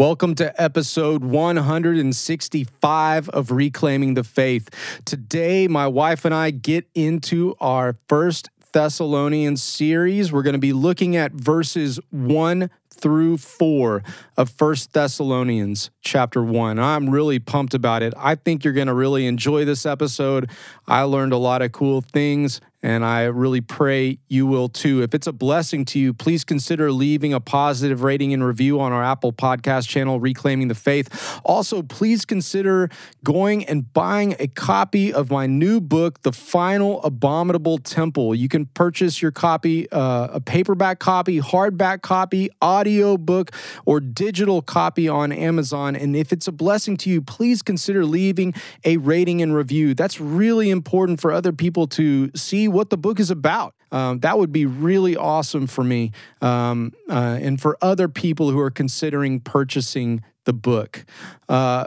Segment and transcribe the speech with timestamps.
[0.00, 4.70] Welcome to episode 165 of Reclaiming the Faith.
[5.04, 10.32] Today, my wife and I get into our first Thessalonians series.
[10.32, 14.02] We're going to be looking at verses 1 through 4
[14.38, 16.78] of First Thessalonians chapter 1.
[16.78, 18.14] I'm really pumped about it.
[18.16, 20.48] I think you're going to really enjoy this episode.
[20.88, 25.02] I learned a lot of cool things and I really pray you will too.
[25.02, 28.92] If it's a blessing to you, please consider leaving a positive rating and review on
[28.92, 31.40] our Apple Podcast channel, Reclaiming the Faith.
[31.44, 32.88] Also, please consider
[33.22, 38.34] going and buying a copy of my new book, The Final Abominable Temple.
[38.34, 43.50] You can purchase your copy, uh, a paperback copy, hardback copy, audio book,
[43.84, 45.94] or digital copy on Amazon.
[45.94, 48.54] And if it's a blessing to you, please consider leaving
[48.84, 49.92] a rating and review.
[49.92, 53.74] That's really important for other people to see what the book is about.
[53.92, 58.58] Um, that would be really awesome for me um, uh, and for other people who
[58.60, 61.04] are considering purchasing the book.
[61.48, 61.86] Uh,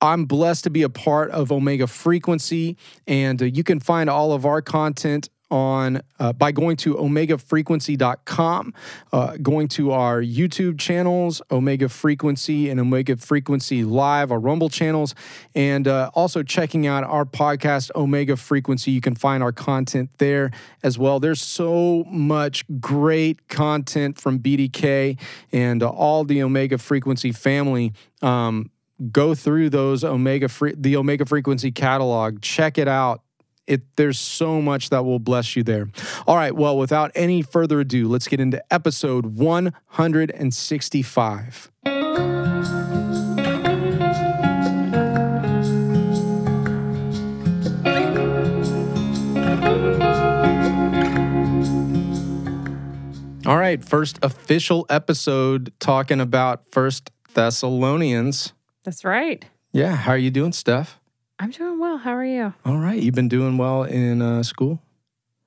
[0.00, 4.32] I'm blessed to be a part of Omega Frequency, and uh, you can find all
[4.32, 8.74] of our content on uh, by going to omegafrequency.com
[9.12, 15.14] uh, going to our youtube channels omega frequency and omega frequency live our rumble channels
[15.54, 18.90] and uh, also checking out our podcast omega frequency.
[18.90, 20.50] You can find our content there
[20.82, 21.20] as well.
[21.20, 25.18] There's so much great content from bdk
[25.52, 27.92] and uh, all the omega frequency family.
[28.22, 28.70] Um,
[29.12, 32.40] go through those omega free the omega frequency catalog.
[32.40, 33.22] Check it out
[33.66, 35.88] it there's so much that will bless you there.
[36.26, 41.70] All right, well, without any further ado, let's get into episode 165.
[53.46, 58.52] All right, first official episode talking about First Thessalonians.
[58.84, 59.44] That's right.
[59.72, 60.98] Yeah, how are you doing, Steph?
[61.38, 61.98] I'm doing well.
[61.98, 62.54] How are you?
[62.64, 63.00] All right.
[63.00, 64.80] You've been doing well in uh, school?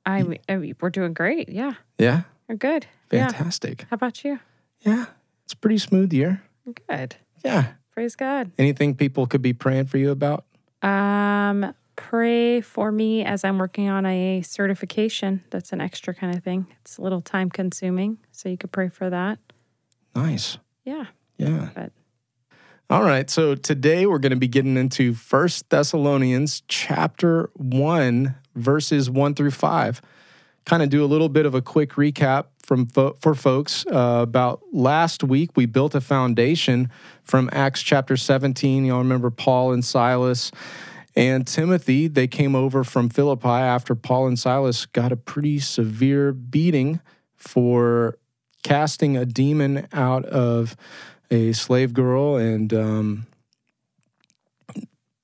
[0.05, 1.49] I, I we're doing great.
[1.49, 1.73] Yeah.
[1.97, 2.23] Yeah.
[2.47, 2.85] We're good.
[3.09, 3.81] Fantastic.
[3.81, 3.85] Yeah.
[3.89, 4.39] How about you?
[4.81, 5.05] Yeah.
[5.45, 6.43] It's a pretty smooth year.
[6.87, 7.15] Good.
[7.43, 7.73] Yeah.
[7.91, 8.51] Praise God.
[8.57, 10.45] Anything people could be praying for you about?
[10.81, 15.43] Um, pray for me as I'm working on a certification.
[15.49, 16.67] That's an extra kind of thing.
[16.81, 19.39] It's a little time consuming, so you could pray for that.
[20.15, 20.59] Nice.
[20.85, 21.05] Yeah.
[21.37, 21.69] Yeah.
[21.73, 21.91] But
[22.91, 23.29] all right.
[23.29, 29.51] So today we're going to be getting into First Thessalonians chapter 1 verses 1 through
[29.51, 30.01] 5.
[30.65, 34.21] Kind of do a little bit of a quick recap from fo- for folks uh,
[34.23, 36.89] about last week we built a foundation
[37.21, 38.85] from Acts chapter 17.
[38.85, 40.51] Y'all remember Paul and Silas
[41.15, 46.31] and Timothy, they came over from Philippi after Paul and Silas got a pretty severe
[46.31, 47.01] beating
[47.35, 48.17] for
[48.63, 50.75] casting a demon out of
[51.31, 53.27] a slave girl, and um,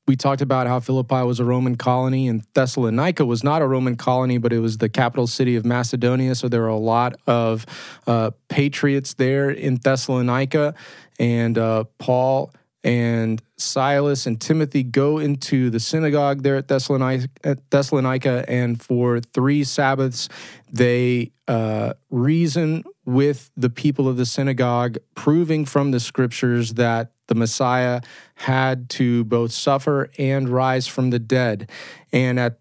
[0.08, 3.96] we talked about how Philippi was a Roman colony and Thessalonica was not a Roman
[3.96, 6.36] colony, but it was the capital city of Macedonia.
[6.36, 7.66] So there were a lot of
[8.06, 10.76] uh, patriots there in Thessalonica,
[11.20, 12.52] and uh, Paul
[12.86, 19.20] and Silas and Timothy go into the synagogue there at Thessalonica, at Thessalonica and for
[19.20, 20.30] three Sabbaths,
[20.72, 27.34] they uh, reason with the people of the synagogue, proving from the scriptures that the
[27.34, 28.02] Messiah
[28.36, 31.72] had to both suffer and rise from the dead.
[32.12, 32.60] And at,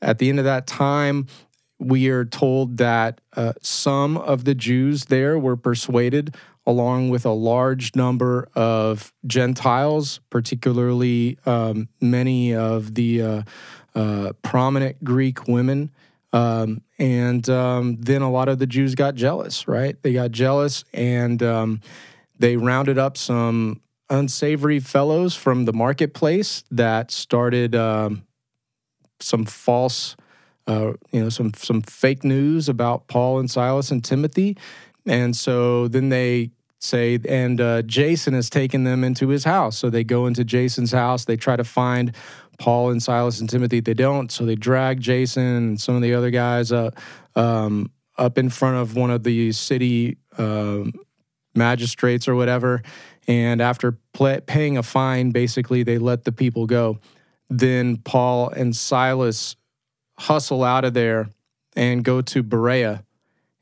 [0.00, 1.26] at the end of that time,
[1.78, 6.34] we are told that uh, some of the Jews there were persuaded
[6.66, 13.42] along with a large number of Gentiles, particularly um, many of the uh,
[13.94, 15.90] uh, prominent Greek women.
[16.32, 20.00] Um, and um, then a lot of the Jews got jealous, right?
[20.02, 21.80] They got jealous and um,
[22.38, 28.26] they rounded up some unsavory fellows from the marketplace that started um,
[29.20, 30.16] some false.
[30.68, 34.56] Uh, you know, some some fake news about Paul and Silas and Timothy,
[35.06, 39.78] and so then they say, and uh, Jason has taken them into his house.
[39.78, 41.24] So they go into Jason's house.
[41.24, 42.14] They try to find
[42.58, 43.80] Paul and Silas and Timothy.
[43.80, 44.30] They don't.
[44.30, 46.98] So they drag Jason and some of the other guys up,
[47.34, 50.92] um, up in front of one of the city um,
[51.54, 52.82] magistrates or whatever.
[53.28, 53.98] And after
[54.46, 56.98] paying a fine, basically, they let the people go.
[57.50, 59.56] Then Paul and Silas
[60.18, 61.28] hustle out of there
[61.74, 63.04] and go to Berea.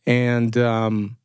[0.07, 1.17] And um,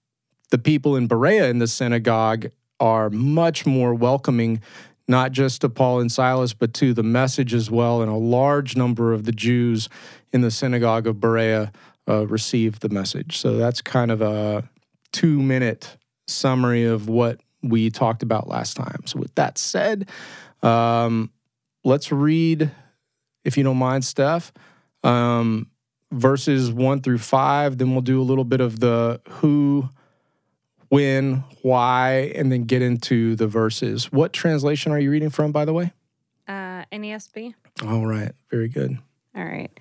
[0.52, 2.48] the people in Berea in the synagogue
[2.80, 4.62] are much more welcoming,
[5.08, 8.02] not just to Paul and Silas, but to the message as well.
[8.02, 9.90] And a large number of the Jews
[10.32, 11.72] in the synagogue of Berea
[12.08, 13.38] uh, received the message.
[13.38, 14.68] So that's kind of a
[15.12, 15.98] two minute
[16.28, 19.02] summary of what we talked about last time.
[19.06, 20.10] So, with that said,
[20.62, 21.32] um,
[21.84, 22.72] let's read,
[23.44, 24.52] if you don't mind, Steph,
[25.04, 25.70] um,
[26.12, 27.78] verses one through five.
[27.78, 29.90] Then we'll do a little bit of the who,
[30.90, 34.12] when, why, and then get into the verses.
[34.12, 35.94] What translation are you reading from, by the way?
[36.48, 37.54] Uh, NASB.
[37.88, 38.34] All right.
[38.50, 38.98] Very good.
[39.36, 39.72] All right.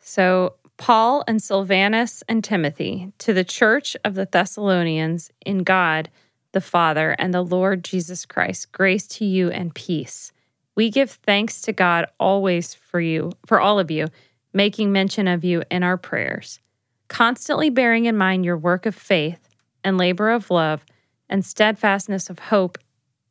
[0.00, 6.10] So, Paul and Silvanus and Timothy to the church of the Thessalonians in God
[6.52, 10.32] the Father and the Lord Jesus Christ, grace to you and peace.
[10.74, 14.08] We give thanks to God always for you, for all of you,
[14.52, 16.60] making mention of you in our prayers,
[17.08, 19.48] constantly bearing in mind your work of faith
[19.84, 20.84] and labor of love
[21.28, 22.78] and steadfastness of hope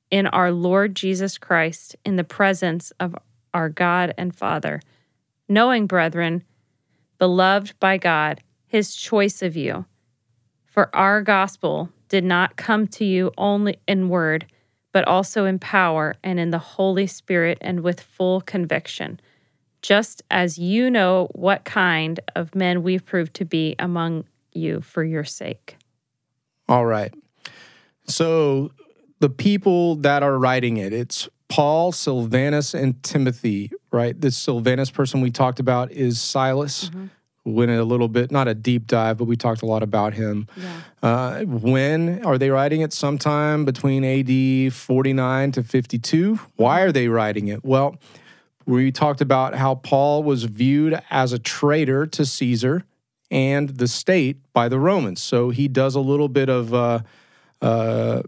[0.09, 3.15] in our Lord Jesus Christ in the presence of
[3.53, 4.81] our God and Father,
[5.47, 6.43] knowing, brethren,
[7.17, 9.85] beloved by God, his choice of you.
[10.65, 14.45] For our gospel did not come to you only in word,
[14.91, 19.19] but also in power and in the Holy Spirit and with full conviction,
[19.81, 25.03] just as you know what kind of men we've proved to be among you for
[25.03, 25.77] your sake.
[26.71, 27.13] All right.
[28.07, 28.71] So
[29.19, 34.19] the people that are writing it, it's Paul, Silvanus, and Timothy, right?
[34.19, 36.85] This Silvanus person we talked about is Silas.
[36.85, 37.07] Mm-hmm.
[37.43, 40.47] Went a little bit, not a deep dive, but we talked a lot about him.
[40.55, 40.81] Yeah.
[41.03, 42.93] Uh, when are they writing it?
[42.93, 46.39] Sometime between AD 49 to 52.
[46.55, 47.65] Why are they writing it?
[47.65, 47.97] Well,
[48.65, 52.85] we talked about how Paul was viewed as a traitor to Caesar
[53.31, 55.21] and the state by the Romans.
[55.21, 56.99] So he does a little bit of uh,
[57.61, 58.23] uh,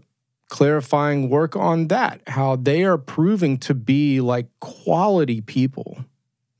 [0.48, 5.98] clarifying work on that, how they are proving to be like quality people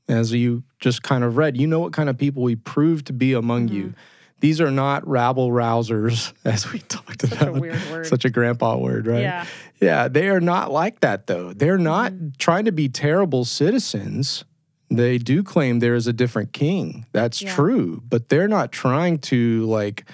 [0.07, 1.57] as you just kind of read.
[1.57, 3.75] You know what kind of people we prove to be among mm-hmm.
[3.75, 3.93] you.
[4.41, 7.47] These are not rabble rousers, as we talked Such about.
[7.47, 8.05] A weird word.
[8.05, 9.21] Such a grandpa word, right?
[9.21, 9.45] Yeah.
[9.81, 11.51] Yeah, they are not like that, though.
[11.51, 12.29] They're not mm-hmm.
[12.37, 14.45] trying to be terrible citizens.
[14.89, 17.05] They do claim there is a different king.
[17.11, 17.55] That's yeah.
[17.55, 18.01] true.
[18.07, 20.05] But they're not trying to, like,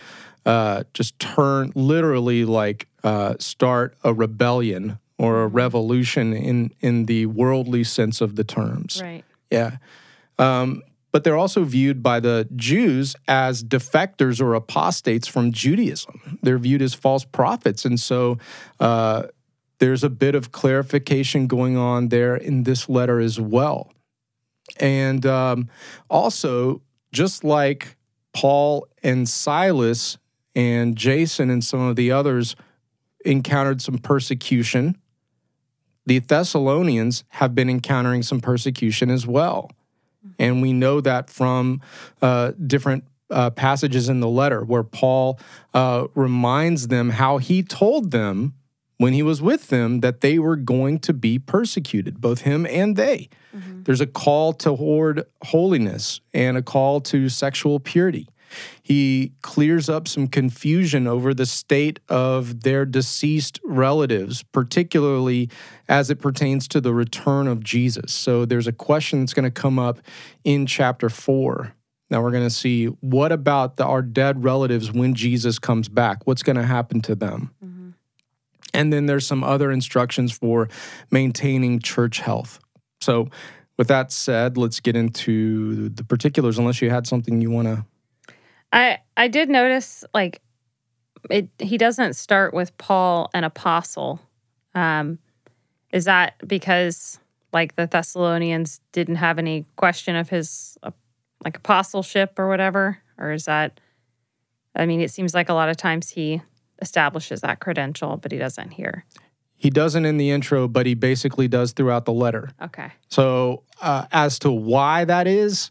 [0.46, 5.56] uh, just turn literally, like, uh, start a rebellion or a mm-hmm.
[5.56, 9.02] revolution in, in the worldly sense of the terms.
[9.02, 9.24] Right.
[9.52, 9.78] Yeah.
[10.40, 10.82] Um,
[11.12, 16.40] but they're also viewed by the Jews as defectors or apostates from Judaism.
[16.42, 17.84] They're viewed as false prophets.
[17.84, 18.38] And so
[18.80, 19.24] uh,
[19.80, 23.92] there's a bit of clarification going on there in this letter as well.
[24.82, 25.70] And um,
[26.10, 26.82] also,
[27.14, 27.96] just like
[28.34, 30.18] Paul and Silas
[30.56, 32.56] and Jason and some of the others
[33.24, 34.98] encountered some persecution
[36.06, 39.72] the Thessalonians have been encountering some persecution as well.
[40.40, 41.82] And we know that from
[42.22, 45.40] uh, different uh, passages in the letter where Paul
[45.74, 48.54] uh, reminds them how he told them
[49.02, 52.96] when he was with them that they were going to be persecuted, both him and
[52.96, 53.30] they.
[53.56, 53.84] Mm-hmm.
[53.84, 58.28] There's a call to toward holiness and a call to sexual purity.
[58.84, 65.50] He clears up some confusion over the state of their deceased relatives, particularly
[65.88, 68.14] as it pertains to the return of Jesus.
[68.14, 70.00] So there's a question that's going to come up
[70.44, 71.74] in chapter four.
[72.10, 76.28] Now we're going to see what about the, our dead relatives when Jesus comes back?
[76.28, 77.52] What's going to happen to them?
[77.64, 77.81] Mm-hmm.
[78.74, 80.70] And then there's some other instructions for
[81.10, 82.60] maintaining church health.
[83.02, 83.30] So,
[83.78, 87.86] with that said, let's get into the particulars, unless you had something you want to
[88.72, 90.42] I I did notice like
[91.30, 94.20] it he doesn't start with Paul an apostle.
[94.74, 95.20] Um
[95.92, 97.20] is that because
[97.52, 100.92] like the Thessalonians didn't have any question of his uh,
[101.44, 103.80] like apostleship or whatever or is that
[104.76, 106.42] I mean it seems like a lot of times he
[106.82, 109.06] establishes that credential but he doesn't here.
[109.56, 112.50] He doesn't in the intro, but he basically does throughout the letter.
[112.60, 112.92] Okay.
[113.10, 115.70] So, uh, as to why that is,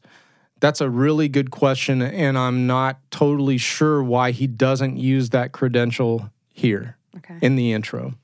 [0.60, 5.50] that's a really good question, and I'm not totally sure why he doesn't use that
[5.50, 7.38] credential here okay.
[7.42, 8.14] in the intro.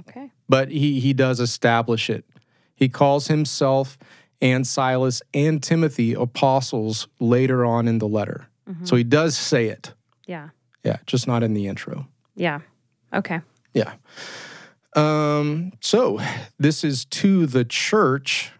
[0.00, 0.30] Okay.
[0.48, 2.24] But he he does establish it.
[2.74, 3.98] He calls himself
[4.40, 8.48] and Silas and Timothy apostles later on in the letter.
[8.68, 8.84] Mm-hmm.
[8.84, 9.92] So he does say it.
[10.26, 10.50] Yeah.
[10.86, 12.06] Yeah, just not in the intro.
[12.36, 12.60] Yeah.
[13.12, 13.40] Okay.
[13.74, 13.94] Yeah.
[14.94, 16.20] Um, so
[16.60, 18.52] this is to the church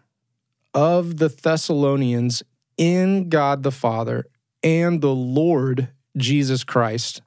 [0.73, 2.43] of the Thessalonians
[2.77, 4.25] in God the Father
[4.61, 7.21] and the Lord Jesus Christ.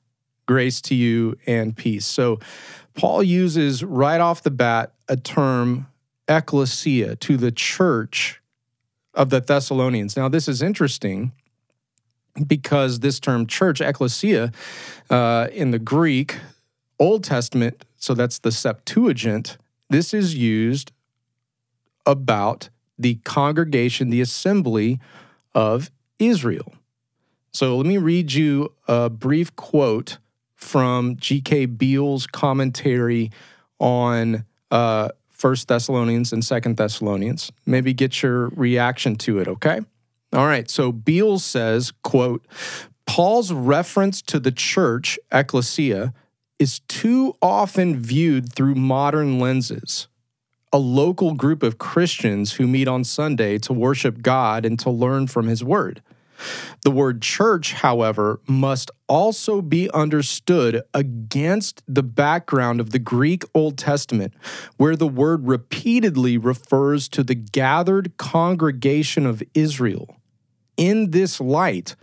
[0.47, 2.05] Grace to you and peace.
[2.05, 2.39] So,
[2.93, 5.87] Paul uses right off the bat a term,
[6.29, 8.43] ecclesia, to the church
[9.15, 10.17] of the Thessalonians.
[10.17, 11.33] Now, this is interesting
[12.47, 14.53] because this term church, ecclesia,
[15.09, 16.39] uh, in the Greek,
[16.99, 19.59] Old Testament so that's the Septuagint,
[19.91, 20.91] this is used
[22.07, 24.99] about the congregation, the assembly
[25.55, 26.73] of Israel.
[27.53, 30.17] So let me read you a brief quote
[30.55, 31.67] from G.K.
[31.67, 33.31] Beale's commentary
[33.79, 37.53] on uh, First Thessalonians and Second Thessalonians.
[37.67, 39.81] Maybe get your reaction to it, okay?
[40.33, 40.71] All right.
[40.71, 42.47] So Beale says, quote,
[43.07, 46.15] Paul's reference to the church, ecclesia,
[46.61, 50.07] is too often viewed through modern lenses.
[50.73, 55.27] A local group of Christians who meet on Sunday to worship God and to learn
[55.27, 56.03] from his word.
[56.83, 63.77] The word church, however, must also be understood against the background of the Greek Old
[63.77, 64.35] Testament,
[64.77, 70.20] where the word repeatedly refers to the gathered congregation of Israel.
[70.81, 71.95] In this light,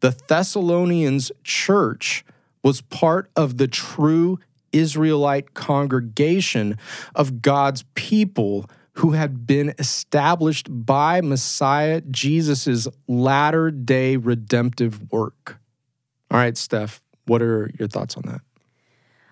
[0.00, 2.24] the Thessalonians church
[2.64, 4.40] was part of the true
[4.72, 6.76] Israelite congregation
[7.14, 15.60] of God's people who had been established by Messiah Jesus' latter day redemptive work.
[16.28, 18.40] All right, Steph, what are your thoughts on that?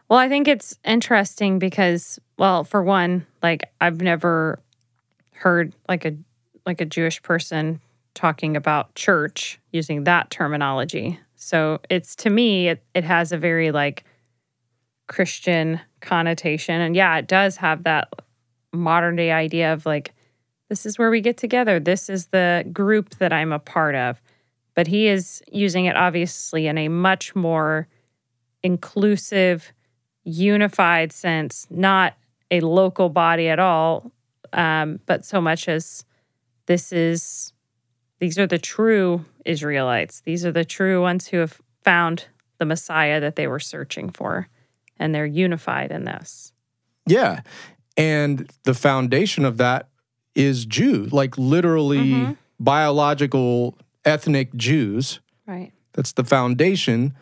[0.09, 4.61] Well, I think it's interesting because, well, for one, like I've never
[5.33, 6.15] heard like a
[6.65, 7.81] like a Jewish person
[8.15, 11.19] talking about church using that terminology.
[11.35, 14.05] So it's to me, it, it has a very like
[15.09, 16.81] Christian connotation.
[16.81, 18.13] And yeah, it does have that
[18.73, 20.15] modern day idea of like,
[20.69, 21.79] this is where we get together.
[21.79, 24.23] This is the group that I'm a part of.
[24.75, 27.89] But he is using it obviously in a much more
[28.63, 29.73] inclusive,
[30.25, 32.15] unified sense, not
[32.51, 34.13] a local body at all,
[34.53, 36.05] um, but so much as
[36.67, 37.52] this is,
[38.23, 40.21] these are the true Israelites.
[40.21, 42.27] These are the true ones who have found
[42.59, 44.47] the Messiah that they were searching for,
[44.97, 46.53] and they're unified in this.
[47.05, 47.41] Yeah.
[47.97, 49.89] And the foundation of that
[50.37, 52.33] is Jew, like literally mm-hmm.
[52.61, 55.19] biological ethnic Jews.
[55.45, 55.73] Right.
[55.95, 57.17] That's the foundation.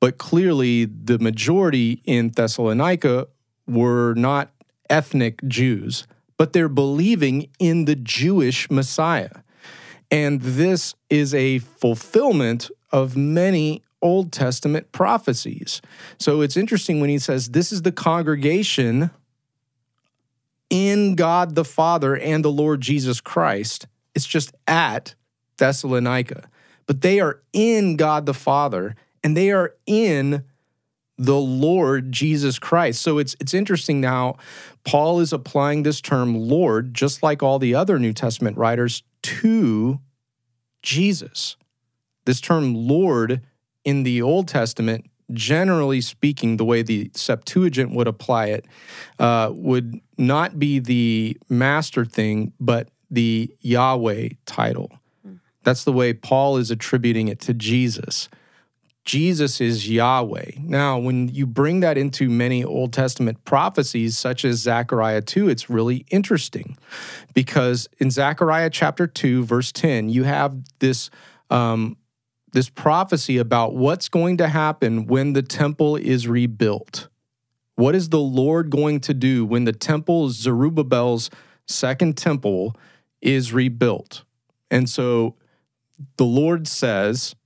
[0.00, 3.28] But clearly, the majority in Thessalonica
[3.68, 4.50] were not
[4.90, 9.30] ethnic Jews, but they're believing in the Jewish Messiah.
[10.10, 15.80] And this is a fulfillment of many Old Testament prophecies.
[16.18, 19.10] So it's interesting when he says, This is the congregation
[20.70, 23.86] in God the Father and the Lord Jesus Christ.
[24.14, 25.14] It's just at
[25.58, 26.48] Thessalonica.
[26.86, 28.94] But they are in God the Father
[29.24, 30.44] and they are in
[31.18, 33.00] the Lord Jesus Christ.
[33.02, 34.36] So it's it's interesting now
[34.84, 40.00] Paul is applying this term Lord just like all the other New Testament writers to
[40.82, 41.56] Jesus.
[42.24, 43.42] This term Lord
[43.84, 48.64] in the Old Testament generally speaking, the way the Septuagint would apply it,
[49.18, 54.90] uh, would not be the master thing, but the Yahweh title.
[55.64, 58.28] That's the way Paul is attributing it to Jesus.
[59.06, 60.50] Jesus is Yahweh.
[60.58, 65.70] Now, when you bring that into many Old Testament prophecies, such as Zechariah 2, it's
[65.70, 66.76] really interesting
[67.32, 71.08] because in Zechariah chapter 2, verse 10, you have this
[71.50, 71.96] um,
[72.52, 77.08] this prophecy about what's going to happen when the temple is rebuilt.
[77.76, 81.30] What is the Lord going to do when the temple, Zerubbabel's
[81.66, 82.74] second temple,
[83.20, 84.24] is rebuilt?
[84.70, 85.36] And so
[86.16, 87.36] the Lord says,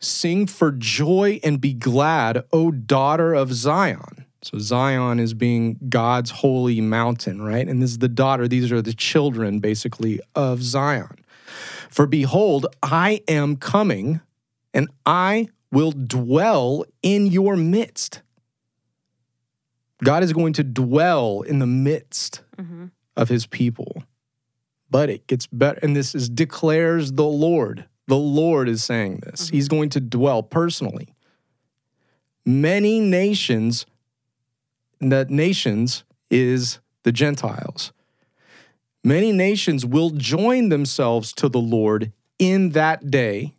[0.00, 4.26] Sing for joy and be glad, O daughter of Zion.
[4.42, 7.66] So Zion is being God's holy mountain, right?
[7.66, 11.16] And this is the daughter, these are the children, basically, of Zion.
[11.88, 14.20] For behold, I am coming,
[14.74, 18.20] and I will dwell in your midst.
[20.02, 22.86] God is going to dwell in the midst mm-hmm.
[23.16, 24.04] of his people.
[24.90, 25.78] But it gets better.
[25.82, 27.86] And this is declares the Lord.
[28.06, 29.46] The Lord is saying this.
[29.46, 29.56] Mm-hmm.
[29.56, 31.14] He's going to dwell personally.
[32.44, 33.86] Many nations,
[35.00, 37.92] that nations is the Gentiles.
[39.02, 43.54] Many nations will join themselves to the Lord in that day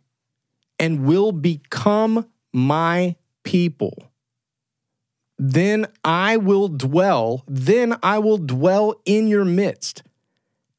[0.78, 4.10] and will become my people.
[5.38, 10.02] Then I will dwell, then I will dwell in your midst,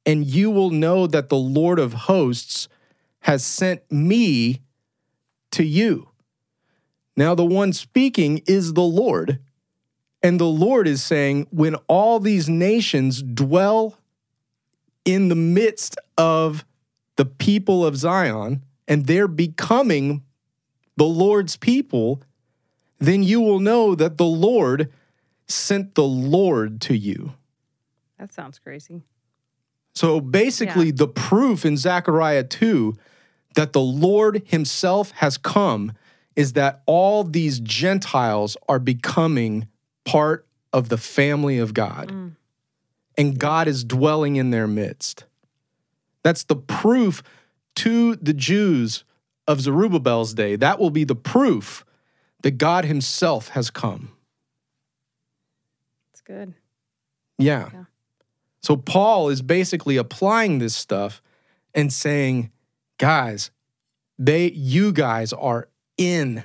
[0.05, 2.67] and you will know that the Lord of hosts
[3.21, 4.61] has sent me
[5.51, 6.09] to you.
[7.15, 9.39] Now, the one speaking is the Lord.
[10.21, 13.97] And the Lord is saying, when all these nations dwell
[15.05, 16.65] in the midst of
[17.15, 20.23] the people of Zion and they're becoming
[20.95, 22.21] the Lord's people,
[22.99, 24.91] then you will know that the Lord
[25.47, 27.33] sent the Lord to you.
[28.19, 29.03] That sounds crazy.
[29.97, 30.97] So basically, Yeah.
[30.97, 32.95] the proof in Zechariah 2
[33.55, 35.91] that the Lord himself has come
[36.35, 39.67] is that all these Gentiles are becoming
[40.05, 42.09] part of the family of God.
[42.11, 42.35] Mm.
[43.17, 45.25] And God is dwelling in their midst.
[46.21, 47.23] That's the proof
[47.77, 49.03] to the Jews
[49.47, 50.55] of Zerubbabel's day.
[50.55, 51.83] That will be the proof
[52.43, 54.11] that God himself has come.
[56.11, 56.53] It's good.
[57.39, 57.69] Yeah.
[57.73, 57.83] Yeah.
[58.67, 61.21] So Paul is basically applying this stuff
[61.73, 62.51] and saying,
[62.97, 63.49] guys,
[64.19, 66.43] they you guys are in.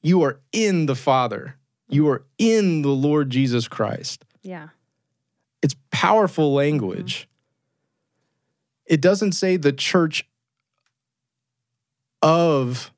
[0.00, 1.56] You are in the Father.
[1.88, 4.24] You are in the Lord Jesus Christ.
[4.40, 4.68] Yeah.
[5.60, 7.22] It's powerful language.
[7.22, 8.94] Mm-hmm.
[8.94, 10.28] It doesn't say the church
[12.22, 12.92] of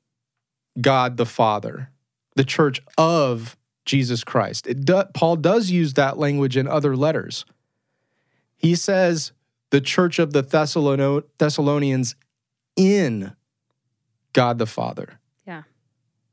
[0.79, 1.89] God the Father,
[2.35, 4.67] the church of Jesus Christ.
[4.67, 7.43] It do, Paul does use that language in other letters.
[8.61, 9.31] He says
[9.71, 12.15] the church of the Thessalon- Thessalonians
[12.75, 13.33] in
[14.33, 15.19] God the Father.
[15.47, 15.63] Yeah.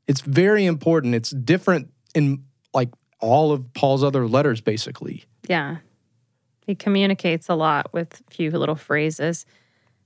[0.07, 1.15] It's very important.
[1.15, 2.43] It's different in
[2.73, 5.23] like all of Paul's other letters, basically.
[5.47, 5.77] Yeah.
[6.65, 9.45] He communicates a lot with few little phrases.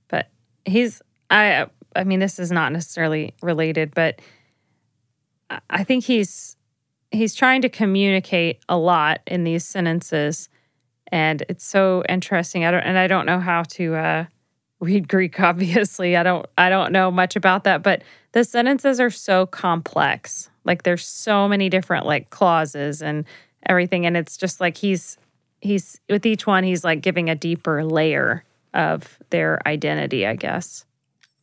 [0.08, 0.30] But
[0.64, 4.20] he's I I mean this is not necessarily related, but
[5.68, 6.56] I think he's
[7.10, 10.48] he's trying to communicate a lot in these sentences
[11.14, 12.64] and it's so interesting.
[12.64, 14.24] I don't and I don't know how to uh
[14.80, 16.16] read Greek obviously.
[16.16, 18.02] I don't I don't know much about that, but
[18.32, 20.50] the sentences are so complex.
[20.64, 23.24] Like there's so many different like clauses and
[23.66, 25.16] everything and it's just like he's
[25.60, 28.44] he's with each one he's like giving a deeper layer
[28.74, 30.84] of their identity, I guess.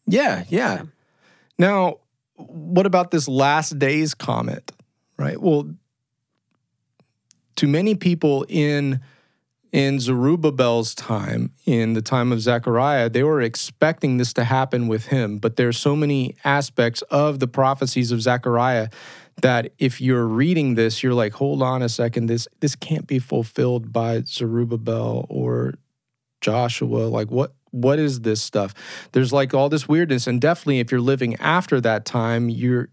[0.06, 0.84] Yeah, yeah.
[1.58, 2.00] Now,
[2.36, 4.70] what about this last days comment?
[5.18, 5.42] Right.
[5.42, 5.74] Well,
[7.56, 9.00] to many people in
[9.72, 15.08] in Zerubbabel's time, in the time of Zechariah, they were expecting this to happen with
[15.08, 15.38] him.
[15.38, 18.90] But there's so many aspects of the prophecies of Zechariah
[19.42, 23.20] that if you're reading this, you're like, hold on a second, this this can't be
[23.20, 25.76] fulfilled by Zerubbabel or
[26.42, 27.08] Joshua.
[27.08, 28.74] Like what what is this stuff?
[29.14, 30.28] There's like all this weirdness.
[30.28, 32.90] And definitely if you're living after that time, you're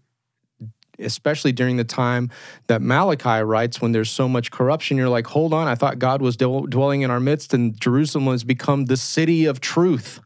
[0.99, 2.29] especially during the time
[2.67, 6.21] that Malachi writes, when there's so much corruption, you're like, hold on, I thought God
[6.21, 10.19] was dwell- dwelling in our midst and Jerusalem has become the city of truth.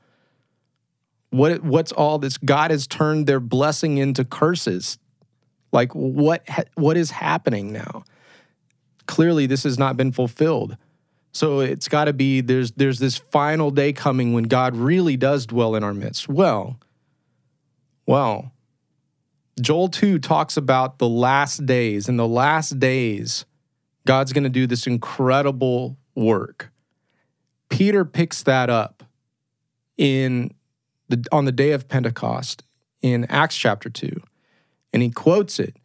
[1.29, 2.37] What, what's all this?
[2.37, 4.99] God has turned their blessing into curses.
[5.71, 8.03] Like, what, ha- what is happening now?
[9.05, 10.77] Clearly, this has not been fulfilled.
[11.33, 15.47] So it's got to be there's there's this final day coming when God really does
[15.47, 16.29] dwell in our midst.
[16.29, 16.79] Well,
[18.05, 18.51] well,
[19.61, 22.09] Joel 2 talks about the last days.
[22.09, 23.45] In the last days,
[24.05, 26.71] God's going to do this incredible work.
[27.69, 29.03] Peter picks that up
[29.97, 30.53] in
[31.09, 32.63] the on the day of Pentecost
[33.01, 34.21] in Acts chapter 2.
[34.91, 35.77] And he quotes it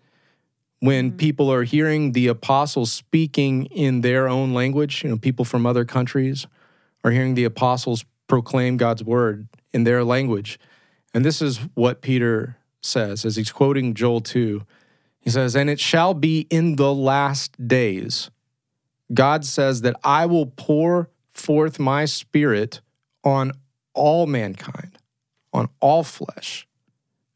[0.81, 1.17] when mm-hmm.
[1.17, 5.85] people are hearing the apostles speaking in their own language, you know, people from other
[5.85, 6.47] countries
[7.05, 10.59] are hearing the apostles proclaim God's word in their language.
[11.15, 14.65] And this is what Peter says as he's quoting Joel 2.
[15.21, 18.31] He says, And it shall be in the last days,
[19.13, 22.81] God says that I will pour forth my spirit
[23.25, 23.53] on
[23.95, 24.99] all mankind,
[25.53, 26.67] on all flesh.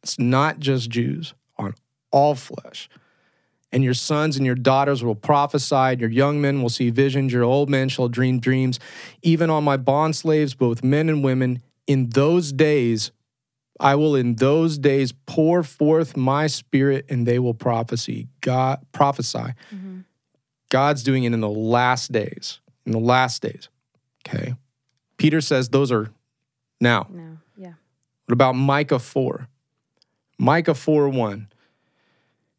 [0.02, 1.74] It's not just Jews, on
[2.10, 2.88] all flesh.
[3.72, 7.44] And your sons and your daughters will prophesy, your young men will see visions, your
[7.44, 8.78] old men shall dream dreams.
[9.22, 13.12] Even on my bond slaves, both men and women, in those days,
[13.82, 18.28] I will in those days pour forth my spirit, and they will prophecy.
[18.40, 19.54] God prophesy.
[19.74, 20.00] Mm-hmm.
[20.70, 22.60] God's doing it in the last days.
[22.86, 23.68] In the last days.
[24.26, 24.54] Okay.
[25.18, 26.12] Peter says those are
[26.80, 27.08] now.
[27.10, 27.38] No.
[27.56, 27.74] Yeah.
[28.26, 29.48] What about Micah 4?
[30.38, 31.48] Micah 4 1.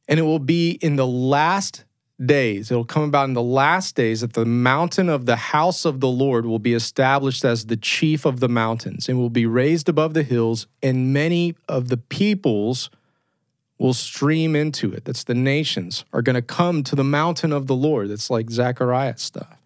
[0.10, 1.86] And it will be in the last
[2.26, 6.00] days, it'll come about in the last days that the mountain of the house of
[6.00, 9.90] the Lord will be established as the chief of the mountains and will be raised
[9.90, 12.90] above the hills, and many of the peoples
[13.78, 15.06] will stream into it.
[15.06, 18.10] That's the nations are going to come to the mountain of the Lord.
[18.10, 19.62] That's like Zechariah stuff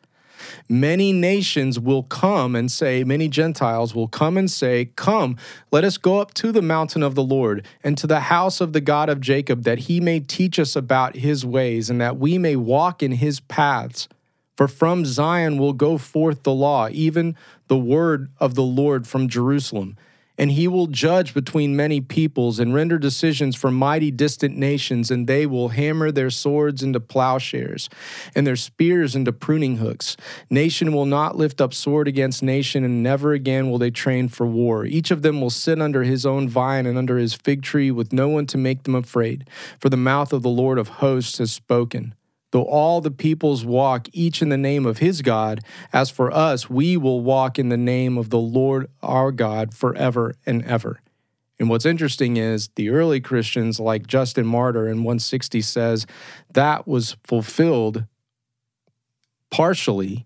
[0.69, 5.37] many nations will come and say, many Gentiles will come and say, Come,
[5.71, 8.73] let us go up to the mountain of the Lord and to the house of
[8.73, 12.37] the God of Jacob, that he may teach us about his ways and that we
[12.37, 14.07] may walk in his paths.
[14.55, 17.35] For from Zion will go forth the law, even
[17.67, 19.97] the word of the Lord from Jerusalem.
[20.37, 25.27] And he will judge between many peoples and render decisions for mighty distant nations, and
[25.27, 27.89] they will hammer their swords into plowshares
[28.35, 30.15] and their spears into pruning hooks.
[30.49, 34.45] Nation will not lift up sword against nation, and never again will they train for
[34.45, 34.85] war.
[34.85, 38.13] Each of them will sit under his own vine and under his fig tree, with
[38.13, 39.49] no one to make them afraid.
[39.79, 42.13] For the mouth of the Lord of hosts has spoken.
[42.57, 45.61] Though all the peoples walk each in the name of his God,
[45.93, 50.33] as for us, we will walk in the name of the Lord our God forever
[50.43, 50.99] and ever.
[51.59, 56.07] And what's interesting is the early Christians, like Justin Martyr in 160, says
[56.51, 58.05] that was fulfilled
[59.51, 60.25] partially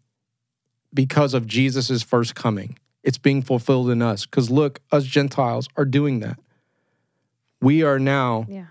[0.94, 2.80] because of Jesus' first coming.
[3.04, 4.26] It's being fulfilled in us.
[4.26, 6.39] Because look, us Gentiles are doing that.
[7.60, 8.67] We are now, Yeah.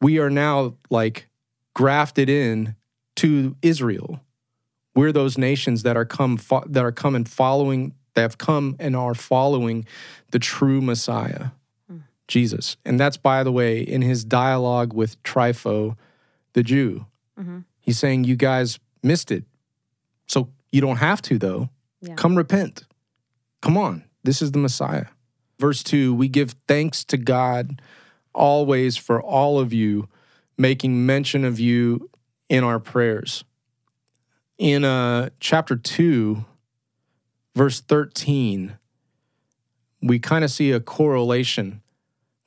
[0.00, 1.28] we are now like
[1.74, 2.74] grafted in
[3.18, 4.20] to Israel.
[4.94, 8.96] We're those nations that are come fo- that are coming following that have come and
[8.96, 9.86] are following
[10.32, 11.50] the true Messiah,
[12.26, 12.76] Jesus.
[12.84, 15.96] And that's by the way in his dialogue with Trypho,
[16.54, 17.06] the Jew.
[17.38, 17.64] Mhm.
[17.80, 19.44] He's saying you guys missed it.
[20.26, 21.70] So you don't have to though.
[22.00, 22.14] Yeah.
[22.16, 22.84] Come repent.
[23.62, 24.04] Come on.
[24.24, 25.06] This is the Messiah.
[25.58, 27.80] Verse 2, we give thanks to God
[28.34, 30.08] always for all of you
[30.56, 32.10] making mention of you
[32.48, 33.44] in our prayers.
[34.56, 36.44] In uh, chapter 2,
[37.54, 38.76] verse 13,
[40.02, 41.82] we kind of see a correlation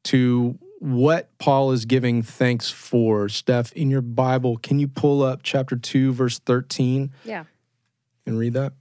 [0.06, 3.30] to what Paul is giving thanks for.
[3.30, 7.44] Steph, in your Bible, can you pull up chapter 2, verse 13 Yeah.
[8.26, 8.74] and read that?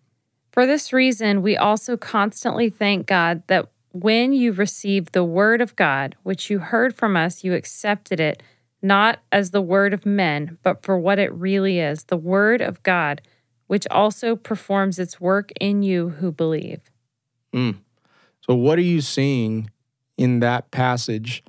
[0.51, 5.77] For this reason, we also constantly thank God that when you received the word of
[5.77, 8.43] God, which you heard from us, you accepted it,
[8.83, 12.83] not as the word of men, but for what it really is the word of
[12.83, 13.21] God,
[13.67, 16.81] which also performs its work in you who believe.
[18.41, 19.71] So, what are you seeing
[20.17, 21.45] in that passage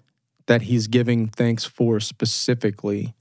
[0.48, 3.14] that he's giving thanks for specifically?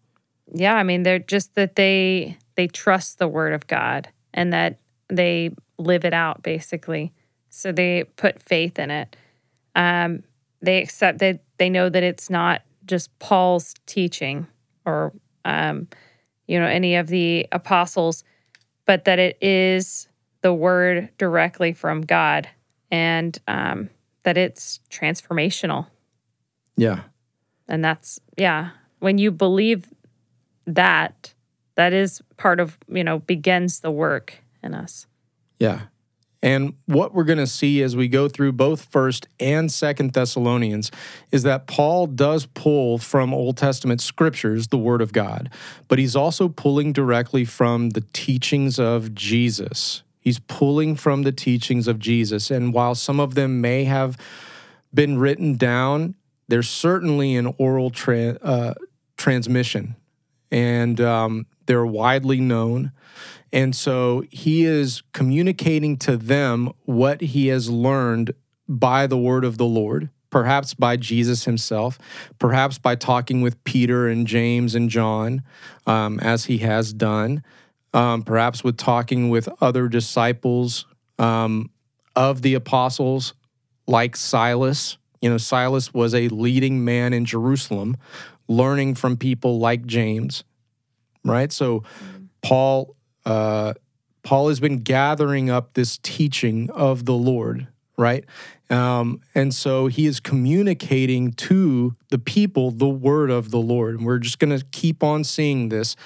[0.52, 4.80] Yeah, I mean, they're just that they they trust the word of God and that
[5.08, 7.12] they live it out basically.
[7.48, 9.16] So they put faith in it.
[9.74, 10.24] Um,
[10.62, 14.46] they accept that they know that it's not just Paul's teaching
[14.84, 15.12] or
[15.44, 15.88] um,
[16.46, 18.24] you know any of the apostles,
[18.84, 20.08] but that it is
[20.42, 22.48] the word directly from God
[22.90, 23.88] and um,
[24.24, 25.86] that it's transformational.
[26.76, 27.02] Yeah.
[27.68, 29.86] And that's yeah, when you believe
[30.66, 31.32] that
[31.76, 35.06] that is part of, you know, begins the work in us.
[35.58, 35.82] Yeah.
[36.42, 40.90] And what we're going to see as we go through both 1st and 2nd Thessalonians
[41.30, 45.50] is that Paul does pull from Old Testament scriptures the word of God,
[45.88, 50.02] but he's also pulling directly from the teachings of Jesus.
[50.20, 52.50] He's pulling from the teachings of Jesus.
[52.50, 54.16] And while some of them may have
[54.92, 56.14] been written down,
[56.48, 58.74] there's certainly an oral tra- uh,
[59.16, 59.94] transmission,
[60.50, 62.92] and um, they're widely known.
[63.52, 68.32] And so he is communicating to them what he has learned
[68.68, 71.98] by the word of the Lord, perhaps by Jesus himself,
[72.38, 75.42] perhaps by talking with Peter and James and John,
[75.86, 77.42] um, as he has done,
[77.92, 80.86] um, perhaps with talking with other disciples
[81.18, 81.70] um,
[82.14, 83.34] of the apostles,
[83.88, 84.96] like Silas.
[85.20, 87.96] You know, Silas was a leading man in Jerusalem,
[88.46, 90.44] learning from people like James,
[91.24, 91.52] right?
[91.52, 91.82] So,
[92.42, 93.74] Paul uh,
[94.22, 98.24] Paul has been gathering up this teaching of the Lord, right?
[98.68, 103.96] Um, and so he is communicating to the people the word of the Lord.
[103.96, 105.96] And we're just going to keep on seeing this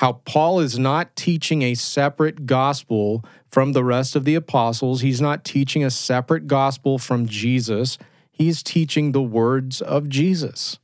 [0.00, 5.20] how Paul is not teaching a separate gospel from the rest of the apostles, he's
[5.20, 7.98] not teaching a separate gospel from Jesus.
[8.30, 10.78] He's teaching the words of Jesus.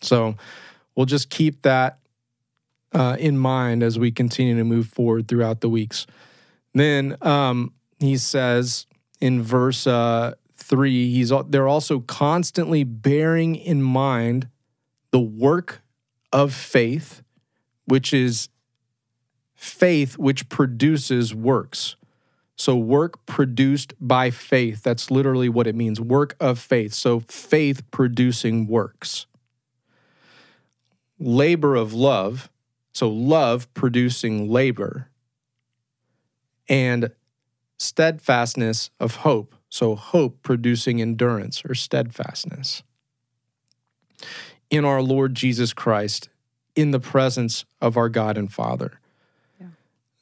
[0.00, 0.36] So
[0.94, 1.98] we'll just keep that
[2.92, 6.06] uh, in mind as we continue to move forward throughout the weeks.
[6.74, 8.86] Then um, he says
[9.20, 14.48] in verse uh, three, he's they're also constantly bearing in mind
[15.10, 15.82] the work
[16.32, 17.22] of faith,
[17.86, 18.48] which is
[19.54, 21.96] faith which produces works.
[22.54, 24.82] So, work produced by faith.
[24.82, 26.92] That's literally what it means work of faith.
[26.92, 29.26] So, faith producing works.
[31.20, 32.50] Labor of love.
[32.98, 35.08] So, love producing labor.
[36.68, 37.12] And
[37.78, 39.54] steadfastness of hope.
[39.68, 42.82] So, hope producing endurance or steadfastness.
[44.68, 46.28] In our Lord Jesus Christ,
[46.74, 48.98] in the presence of our God and Father.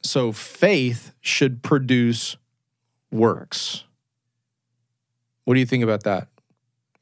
[0.03, 2.37] So faith should produce
[3.11, 3.85] works.
[5.45, 6.29] What do you think about that?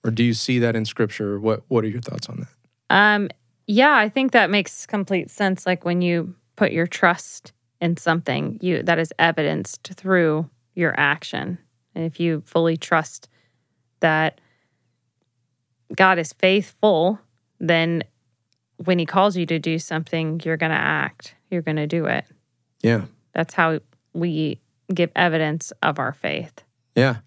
[0.04, 1.38] Or do you see that in scripture?
[1.40, 2.48] What what are your thoughts on that?
[2.90, 3.28] Um,
[3.66, 5.66] yeah, I think that makes complete sense.
[5.66, 11.58] Like when you put your trust in something, you that is evidenced through your action.
[11.94, 13.28] And if you fully trust
[14.00, 14.40] that
[15.94, 17.20] God is faithful,
[17.60, 18.02] then
[18.76, 21.34] when he calls you to do something, you're going to act.
[21.50, 22.24] You're going to do it.
[22.82, 23.02] Yeah.
[23.32, 23.80] That's how
[24.12, 24.60] we
[24.92, 26.64] give evidence of our faith.
[26.94, 27.18] Yeah.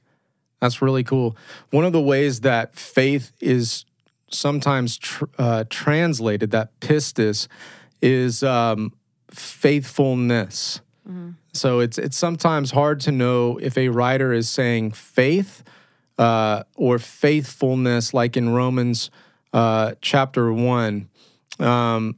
[0.60, 1.38] That's really cool.
[1.72, 3.86] One of the ways that faith is
[4.30, 7.48] sometimes tr- uh, translated, that pistis,
[8.02, 8.94] is um,
[9.32, 10.82] faithfulness.
[11.54, 15.64] So it's it's sometimes hard to know if a writer is saying faith
[16.18, 19.10] uh, or faithfulness, like in Romans
[19.54, 21.08] uh, chapter one.
[21.60, 22.18] Um,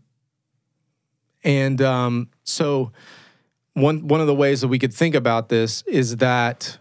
[1.44, 2.92] and um, so
[3.74, 6.79] one one of the ways that we could think about this is that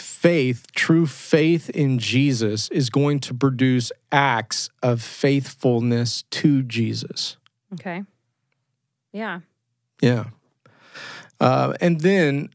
[0.00, 7.36] faith, true faith in Jesus, is going to produce acts of faithfulness to Jesus.
[7.74, 8.02] Okay.
[9.12, 9.40] Yeah.
[10.00, 10.26] Yeah.
[11.40, 12.50] Uh, and then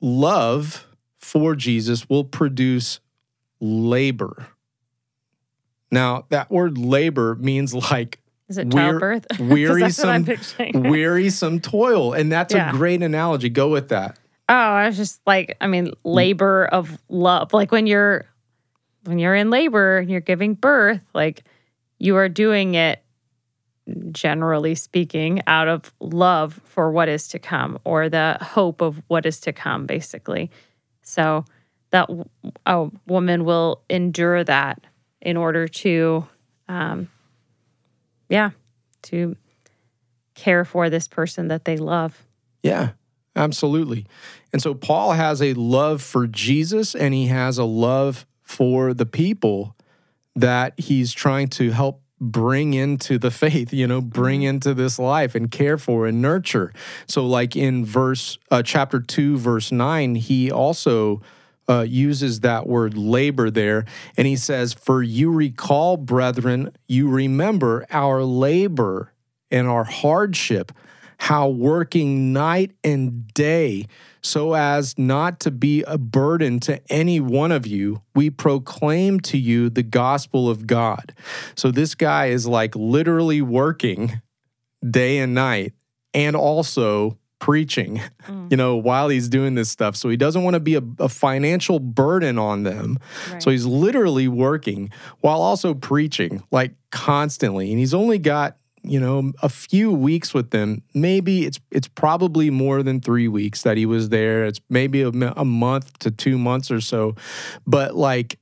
[0.00, 0.86] love
[1.18, 3.00] for Jesus will produce
[3.60, 4.48] labor.
[5.90, 9.26] Now, that word labor means like Is it childbirth?
[9.40, 10.26] wearisome,
[10.74, 12.12] wearisome toil.
[12.12, 12.70] And that's Yeah.
[12.70, 13.48] a great analogy.
[13.48, 14.18] Go with that.
[14.48, 17.52] Oh, I was just like, I mean, labor of love.
[17.52, 18.26] Like when you're
[19.04, 21.44] when you're in labor and you're giving birth, like
[21.98, 23.02] you are doing it
[24.10, 29.26] generally speaking out of love for what is to come or the hope of what
[29.26, 30.50] is to come basically.
[31.02, 31.44] So
[31.90, 32.10] that
[32.66, 34.84] a woman will endure that
[35.20, 36.26] in order to
[36.68, 37.08] um
[38.28, 38.50] yeah,
[39.02, 39.36] to
[40.34, 42.24] care for this person that they love.
[42.62, 42.90] Yeah,
[43.36, 44.06] absolutely.
[44.52, 49.06] And so Paul has a love for Jesus and he has a love for the
[49.06, 49.76] people
[50.34, 55.34] that he's trying to help bring into the faith, you know, bring into this life
[55.34, 56.72] and care for and nurture.
[57.06, 61.20] So like in verse uh, chapter 2 verse 9, he also
[61.68, 63.84] uh, uses that word labor there.
[64.16, 69.12] And he says, For you recall, brethren, you remember our labor
[69.50, 70.72] and our hardship,
[71.18, 73.86] how working night and day,
[74.22, 79.38] so as not to be a burden to any one of you, we proclaim to
[79.38, 81.14] you the gospel of God.
[81.54, 84.20] So this guy is like literally working
[84.88, 85.72] day and night
[86.12, 88.50] and also preaching, mm.
[88.50, 89.94] you know, while he's doing this stuff.
[89.94, 92.98] So he doesn't want to be a, a financial burden on them.
[93.38, 97.70] So he's literally working while also preaching like constantly.
[97.70, 100.82] And he's only got, you know, a few weeks with them.
[100.94, 104.44] Maybe it's it's probably more than 3 weeks that he was there.
[104.44, 105.12] It's maybe a
[105.44, 107.14] month to 2 months or so.
[107.66, 108.38] But like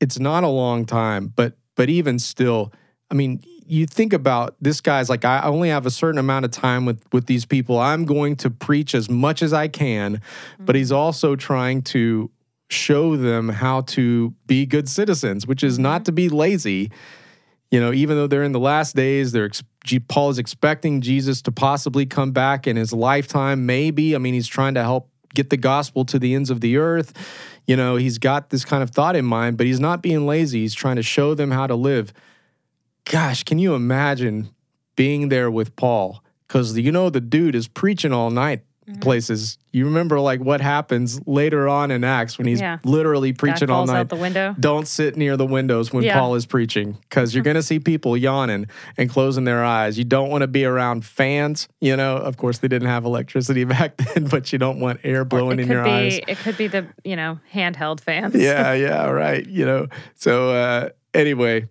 [0.00, 2.72] it's not a long time, but but even still,
[3.10, 6.50] I mean, you think about this guy's like I only have a certain amount of
[6.50, 7.78] time with with these people.
[7.78, 10.20] I'm going to preach as much as I can,
[10.60, 10.98] but he's mm-hmm.
[10.98, 12.30] also trying to
[12.70, 16.04] show them how to be good citizens, which is not mm-hmm.
[16.04, 16.90] to be lazy.
[17.70, 19.50] You know, even though they're in the last days, they're
[20.08, 23.66] Paul is expecting Jesus to possibly come back in his lifetime.
[23.66, 26.76] Maybe, I mean, he's trying to help get the gospel to the ends of the
[26.76, 27.12] earth.
[27.66, 30.60] You know, he's got this kind of thought in mind, but he's not being lazy.
[30.60, 32.12] He's trying to show them how to live.
[33.04, 34.50] Gosh, can you imagine
[34.96, 36.22] being there with Paul?
[36.46, 39.00] Because you know the dude is preaching all night Mm-hmm.
[39.00, 39.56] places.
[39.72, 42.80] You remember like what happens later on in Acts when he's Yeah.
[42.84, 44.10] literally preaching all night.
[44.10, 44.54] the window.
[44.60, 46.18] Don't sit near the windows when Yeah.
[46.18, 48.66] Paul is preaching because you're going to see people yawning
[48.98, 49.96] and closing their eyes.
[49.96, 51.66] You don't want to be around fans.
[51.80, 55.24] You know, of course, they didn't have electricity back then, but you don't want air
[55.24, 56.20] blowing in your be eyes.
[56.28, 58.34] it could be the, you know, handheld fans.
[58.34, 59.46] yeah, yeah, right.
[59.46, 61.68] You know, so uh, anyway,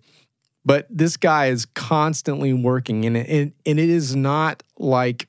[0.64, 5.28] but this guy is constantly working, and it, and and it is not like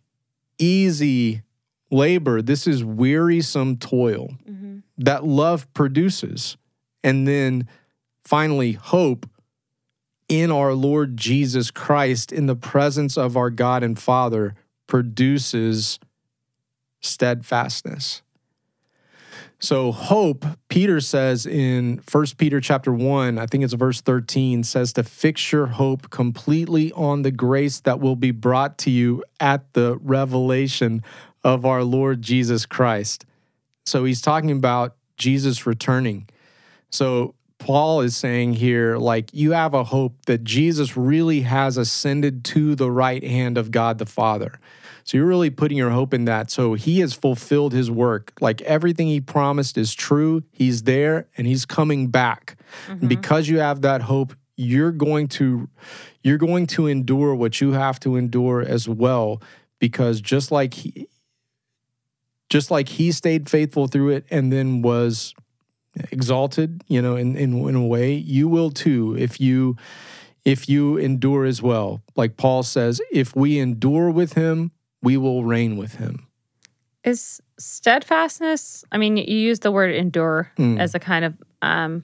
[0.57, 1.43] easy
[1.91, 2.41] labor.
[2.41, 4.83] This is wearisome toil Mhm.
[4.97, 6.57] that love produces,
[7.03, 7.67] and then
[8.23, 9.29] finally hope
[10.27, 14.55] in our Lord Jesus Christ in the presence of our God and Father
[14.87, 15.99] produces
[17.01, 18.23] steadfastness.
[19.59, 24.91] So hope, Peter says in 1 Peter chapter 1, I think it's verse 13, says
[24.93, 29.73] to fix your hope completely on the grace that will be brought to you at
[29.73, 31.03] the revelation
[31.45, 33.23] of our Lord Jesus Christ.
[33.85, 36.27] So he's talking about Jesus returning.
[36.89, 42.43] So Paul is saying here, like, you have a hope that Jesus really has ascended
[42.45, 44.59] to the right hand of God the Father.
[45.03, 46.49] So you're really putting your hope in that.
[46.49, 48.33] So he has fulfilled his work.
[48.41, 50.43] Like everything he promised is true.
[50.51, 52.57] He's there and he's coming back.
[52.87, 53.07] And mm-hmm.
[53.07, 55.69] because you have that hope, you're going to
[56.23, 59.41] you're going to endure what you have to endure as well
[59.79, 61.07] because just like he
[62.55, 65.33] just like he stayed faithful through it and then was
[66.11, 69.75] exalted, you know, in, in in a way, you will too if you
[70.45, 72.01] if you endure as well.
[72.15, 76.27] Like Paul says, if we endure with him, we will reign with him.
[77.03, 78.83] Is steadfastness?
[78.91, 80.79] I mean, you use the word endure Mm.
[80.79, 82.03] as a kind of um,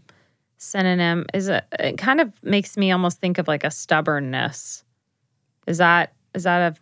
[0.58, 1.26] synonym.
[1.34, 1.64] Is it?
[1.80, 4.84] It kind of makes me almost think of like a stubbornness.
[5.68, 6.76] Is that is that a,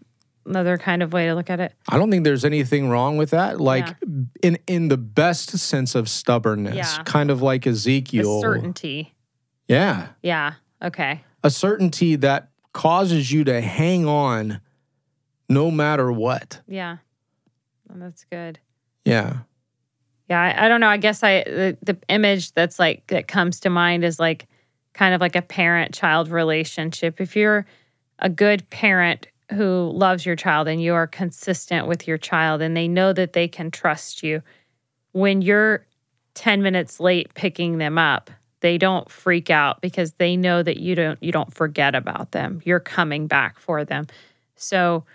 [0.49, 1.73] another kind of way to look at it?
[1.87, 3.61] I don't think there's anything wrong with that.
[3.61, 4.09] Like Yeah.
[4.43, 7.03] in in the best sense of stubbornness, Yeah.
[7.03, 8.41] kind of like Ezekiel.
[8.41, 9.13] certainty.
[9.67, 10.07] Yeah.
[10.23, 10.53] Yeah.
[10.81, 11.23] Okay.
[11.43, 14.59] A certainty that causes you to hang on
[15.47, 16.61] no matter what.
[16.67, 16.97] Yeah.
[17.87, 18.59] Well, that's good.
[19.05, 19.37] Yeah.
[20.29, 20.87] Yeah, I, I don't know.
[20.89, 24.47] I guess I the, the image that's like that comes to mind is like
[24.93, 27.19] kind of like a parent child relationship.
[27.19, 27.65] If you're
[28.19, 32.75] a good parent who loves your child and you are consistent with your child and
[32.75, 34.41] they know that they can trust you,
[35.11, 35.85] when you're
[36.35, 38.29] 10 minutes late picking them up,
[38.61, 42.61] they don't freak out because they know that you don't you don't forget about them.
[42.65, 44.07] You're coming back for them.
[44.55, 45.05] So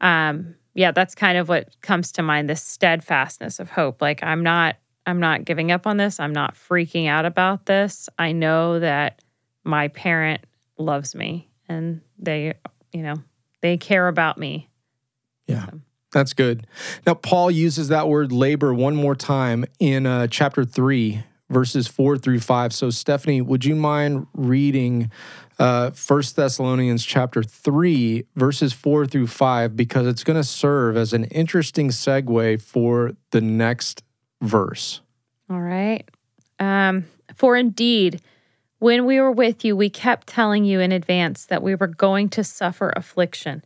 [0.00, 4.00] um yeah, that's kind of what comes to mind this steadfastness of hope.
[4.00, 6.18] Like I'm not I'm not giving up on this.
[6.18, 8.08] I'm not freaking out about this.
[8.18, 9.22] I know that
[9.64, 10.44] my parent
[10.78, 12.54] loves me and they,
[12.92, 13.16] you know,
[13.62, 14.68] they care about me.
[15.46, 15.66] Yeah.
[16.12, 16.66] That's good.
[17.06, 22.16] Now, Paul uses that word labor one more time in uh, chapter 3, verses 4
[22.16, 22.72] through 5.
[22.72, 25.10] So, Stephanie, would you mind reading
[25.58, 31.12] uh, 1 Thessalonians chapter 3, verses 4 through 5, because it's going to serve as
[31.12, 34.02] an interesting segue for the next
[34.40, 35.00] verse.
[35.50, 36.08] All right.
[36.58, 38.20] Um, for indeed,
[38.78, 42.28] when we were with you, we kept telling you in advance that we were going
[42.30, 43.64] to suffer affliction.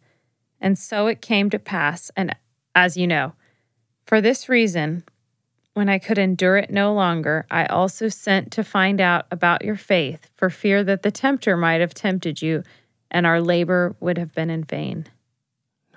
[0.60, 2.36] And so it came to pass, and
[2.74, 3.32] as you know,
[4.04, 5.04] for this reason,
[5.74, 9.76] when I could endure it no longer, I also sent to find out about your
[9.76, 12.62] faith, for fear that the tempter might have tempted you,
[13.10, 15.06] and our labor would have been in vain.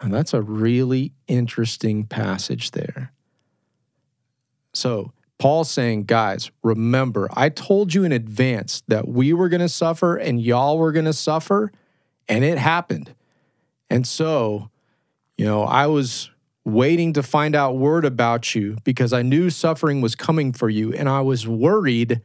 [0.02, 3.12] Now, that's a really interesting passage there.
[4.74, 9.70] So, Paul's saying, guys, remember, I told you in advance that we were going to
[9.70, 11.72] suffer and y'all were going to suffer,
[12.30, 13.14] and it happened.
[13.90, 14.70] And so,
[15.38, 16.30] you know, I was
[16.66, 20.94] waiting to find out word about you because I knew suffering was coming for you.
[20.94, 22.22] And I was worried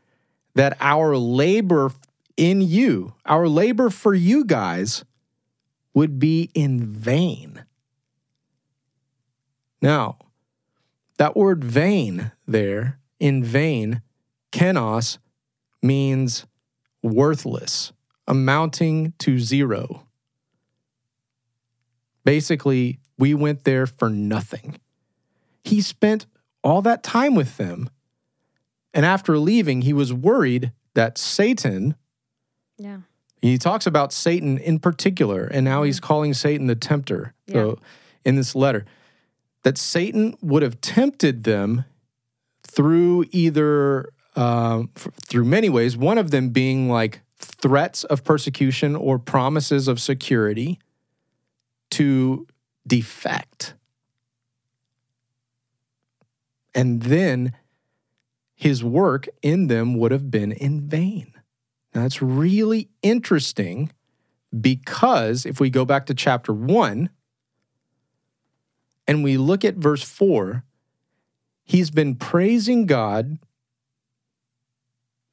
[0.55, 1.91] that our labor
[2.37, 5.05] in you, our labor for you guys,
[5.95, 7.65] would be in vain.
[9.83, 10.19] Now,
[11.19, 14.03] that word vain there, in vain,
[14.53, 15.19] kenos,
[15.83, 16.47] means
[17.03, 17.93] worthless,
[18.27, 20.07] amounting to zero.
[22.25, 24.79] Basically, we went there for nothing.
[25.65, 26.27] He spent
[26.63, 27.91] all that time with them.
[28.95, 31.95] And after leaving, he was worried that Satan,
[32.77, 32.99] Yeah.
[33.41, 36.07] he talks about Satan in particular, and now he's mm-hmm.
[36.07, 37.35] calling Satan the tempter.
[37.51, 37.79] So
[38.25, 38.85] in this letter,
[39.69, 41.85] that Satan would have tempted them
[42.63, 45.95] through either um, f- through many ways.
[45.95, 50.79] One of them being like threats of persecution or promises of security
[51.91, 52.47] to
[52.87, 53.75] defect,
[56.75, 57.53] and then
[58.55, 61.35] his work in them would have been in vain.
[61.95, 63.93] Now, that's really interesting
[64.59, 67.11] because if we go back to chapter one
[69.09, 70.65] and we look at verse four,
[71.65, 73.39] he's been praising God.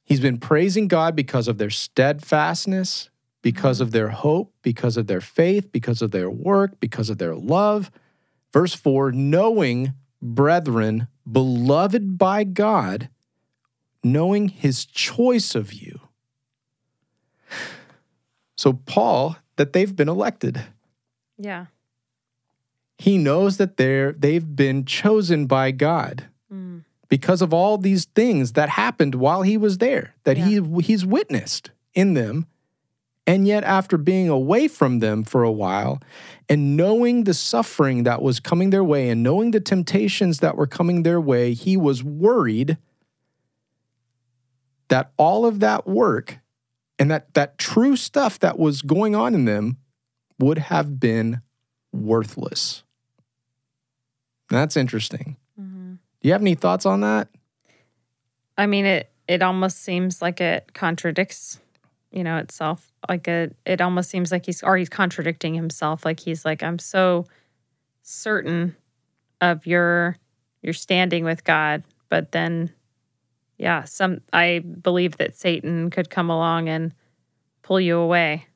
[0.02, 3.10] He's been praising God because of their steadfastness,
[3.42, 7.36] because of their hope, because of their faith, because of their work, because of their
[7.36, 7.90] love.
[8.52, 13.10] Verse 4 knowing, brethren, beloved by God,
[14.02, 16.00] knowing his choice of you.
[18.56, 20.62] So, Paul, that they've been elected.
[21.36, 21.66] Yeah.
[22.98, 26.84] He knows that they're they've been chosen by God Mm.
[27.08, 31.70] because of all these things that happened while he was there, that he he's witnessed
[31.94, 32.46] in them.
[33.28, 36.00] And yet, after being away from them for a while
[36.48, 40.68] and knowing the suffering that was coming their way and knowing the temptations that were
[40.68, 42.78] coming their way, he was worried
[44.88, 46.38] that all of that work
[47.00, 49.78] and that, that true stuff that was going on in them
[50.38, 51.40] would have been
[51.92, 52.84] worthless.
[54.48, 55.36] That's interesting.
[55.60, 55.94] Mm-hmm.
[55.94, 57.28] Do you have any thoughts on that?
[58.58, 61.60] I mean, it it almost seems like it contradicts,
[62.10, 62.92] you know, itself.
[63.08, 66.04] Like it, it almost seems like he's or he's contradicting himself.
[66.04, 67.26] Like he's like, I'm so
[68.02, 68.76] certain
[69.40, 70.16] of your
[70.62, 72.72] your standing with God, but then,
[73.58, 76.94] yeah, some I believe that Satan could come along and
[77.62, 78.46] pull you away.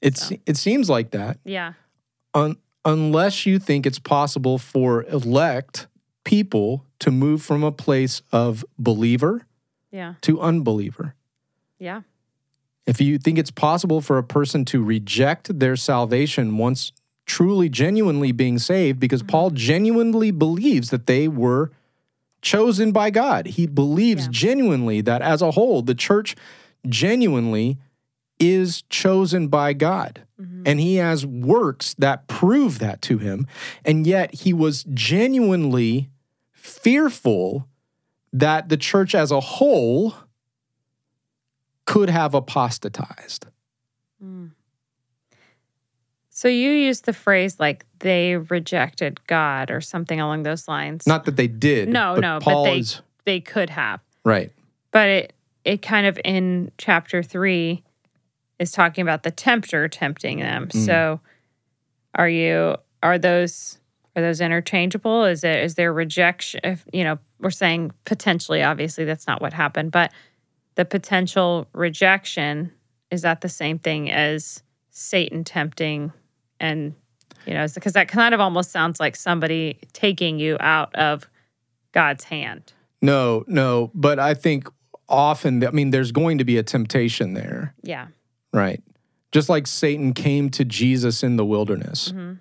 [0.00, 0.36] It's So.
[0.46, 1.38] it seems like that.
[1.44, 1.72] Yeah,
[2.34, 5.86] Un- unless you think it's possible for elect
[6.24, 9.46] people to move from a place of believer
[9.90, 11.14] yeah, to unbeliever.
[11.78, 12.02] yeah,
[12.86, 16.92] If you think it's possible for a person to reject their salvation once
[17.26, 19.30] truly, genuinely being saved, because mm-hmm.
[19.30, 21.70] Paul genuinely believes that they were
[22.42, 23.46] chosen by God.
[23.46, 24.30] He believes Yeah.
[24.32, 26.36] genuinely that as a whole, the church
[26.86, 27.78] genuinely
[28.38, 30.22] is chosen by God.
[30.44, 30.62] Mm-hmm.
[30.66, 33.46] And he has works that prove that to him.
[33.84, 36.10] And yet he was genuinely
[36.52, 37.68] fearful
[38.32, 40.14] that the church as a whole
[41.86, 43.46] could have apostatized.
[44.22, 44.50] Mm.
[46.30, 51.06] So you used the phrase like they rejected God or something along those lines.
[51.06, 51.88] Not that they did.
[51.88, 54.00] No, but no, but they- is they could have.
[54.24, 54.50] right.
[54.90, 55.32] But it
[55.64, 57.82] it kind of in chapter 3
[58.58, 60.68] is talking about the tempter tempting them.
[60.68, 60.86] Mm.
[60.86, 61.20] So
[62.14, 63.78] are you are those
[64.16, 65.24] are those interchangeable?
[65.24, 69.52] Is it is there rejection if you know, we're saying potentially obviously that's not what
[69.52, 70.12] happened, but
[70.76, 72.72] the potential rejection
[73.10, 76.12] is that the same thing as Satan tempting
[76.60, 76.94] and
[77.46, 81.28] you know, because that kind of almost sounds like somebody taking you out of
[81.92, 82.72] God's hand.
[83.02, 84.68] No, no, but I think
[85.08, 88.06] often, I mean, there's going to be a temptation there, Yeah.
[88.54, 88.82] Right?
[89.32, 92.38] Just like Satan came to Jesus in the wilderness, Mhm.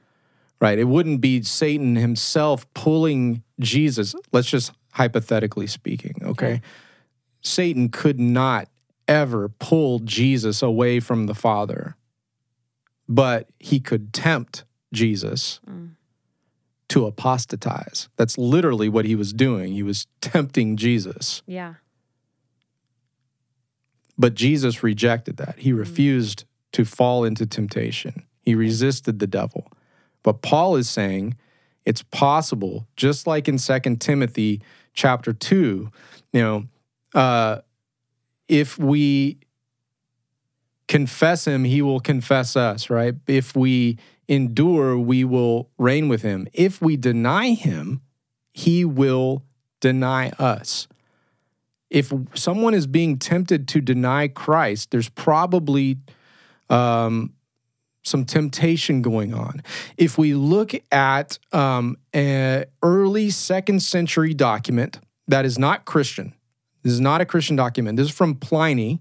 [0.62, 0.78] right?
[0.80, 4.14] It wouldn't be Satan himself pulling Jesus.
[4.32, 6.30] Let's just hypothetically speaking, okay?
[6.54, 6.62] Okay.
[7.42, 8.70] Satan could not
[9.08, 11.96] ever pull Jesus away from the Father,
[13.10, 15.96] but he could tempt Jesus Mm.
[16.90, 18.08] to apostatize.
[18.18, 19.74] That's literally what he was doing.
[19.74, 21.42] He was tempting Jesus.
[21.48, 21.76] Yeah.
[24.18, 25.60] But Jesus rejected that.
[25.60, 28.24] He refused to fall into temptation.
[28.42, 29.72] He resisted the devil.
[30.22, 31.36] But Paul is saying
[31.86, 34.62] it's possible, just like in 2 Timothy
[34.94, 35.92] chapter 2,
[36.32, 36.66] you know,
[37.14, 37.60] uh,
[38.48, 39.40] if we
[40.88, 43.16] confess him, he will confess us, right?
[43.28, 43.98] If we
[44.28, 46.48] endure, we will reign with him.
[46.54, 48.02] If we deny him,
[48.54, 49.44] he will
[49.80, 50.88] deny us
[51.94, 56.00] if someone is being tempted to deny Christ, there's probably
[56.70, 57.34] um,
[58.02, 59.62] some temptation going on.
[59.96, 66.34] If we look at um, an early second century document that is not Christian,
[66.82, 67.98] this is not a Christian document.
[67.98, 69.00] This is from Pliny,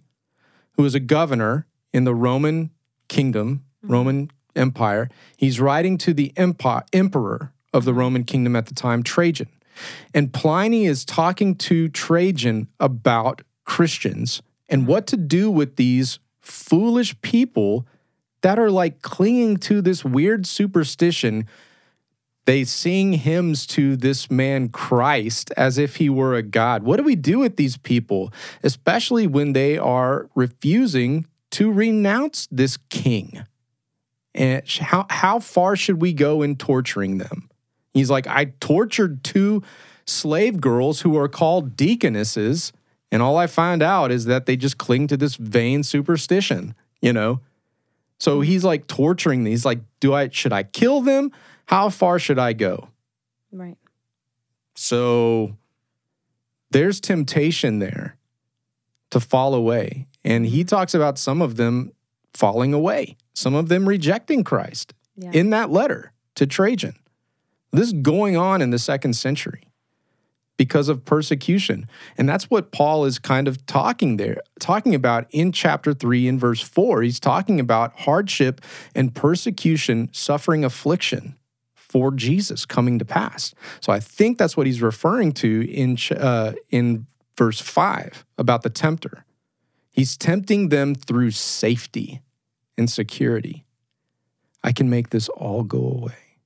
[0.76, 2.70] who was a governor in the Roman
[3.08, 5.08] kingdom, Roman Empire.
[5.38, 9.48] He's writing to the emperor of the Roman kingdom at the time, Trajan.
[10.14, 14.90] And Pliny is talking to Trajan about Christians and mm-hmm.
[14.90, 17.86] what to do with these foolish people
[18.42, 21.46] that are like clinging to this weird superstition.
[22.44, 26.82] They sing hymns to this man Christ as if he were a god.
[26.82, 28.32] What do we do with these people,
[28.64, 33.44] especially when they are refusing to renounce this king?
[34.34, 37.48] And how, how far should we go in torturing them?
[37.94, 39.62] He's like, I tortured two
[40.06, 42.72] slave girls who are called deaconesses,
[43.10, 47.12] and all I find out is that they just cling to this vain superstition, you
[47.12, 47.40] know?
[48.18, 49.64] So he's like torturing these.
[49.64, 51.32] Like, do I should I kill them?
[51.66, 52.88] How far should I go?
[53.50, 53.76] Right.
[54.74, 55.56] So
[56.70, 58.16] there's temptation there
[59.10, 60.06] to fall away.
[60.24, 61.92] And he talks about some of them
[62.32, 65.32] falling away, some of them rejecting Christ Yeah.
[65.32, 66.94] in that letter to Trajan.
[67.72, 69.68] This is going on in the second century
[70.56, 71.88] because of persecution.
[72.18, 76.38] And that's what Paul is kind of talking there, talking about in chapter 3 in
[76.38, 77.02] verse 4.
[77.02, 78.60] He's talking about hardship
[78.94, 81.36] and persecution, suffering affliction
[81.74, 83.54] for Jesus coming to pass.
[83.80, 87.06] So I think that's what he's referring to in uh, in
[87.36, 89.24] verse 5 about the tempter.
[89.90, 92.22] He's tempting them through safety
[92.78, 93.64] and security.
[94.62, 96.38] I can make this all go away.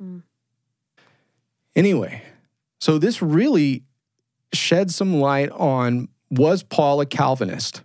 [0.00, 0.22] Mm.
[1.76, 2.22] Anyway,
[2.80, 3.84] so this really
[4.52, 7.82] sheds some light on was Paul a Calvinist?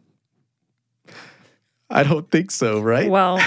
[1.89, 3.09] I don't think so, right?
[3.11, 3.37] Well,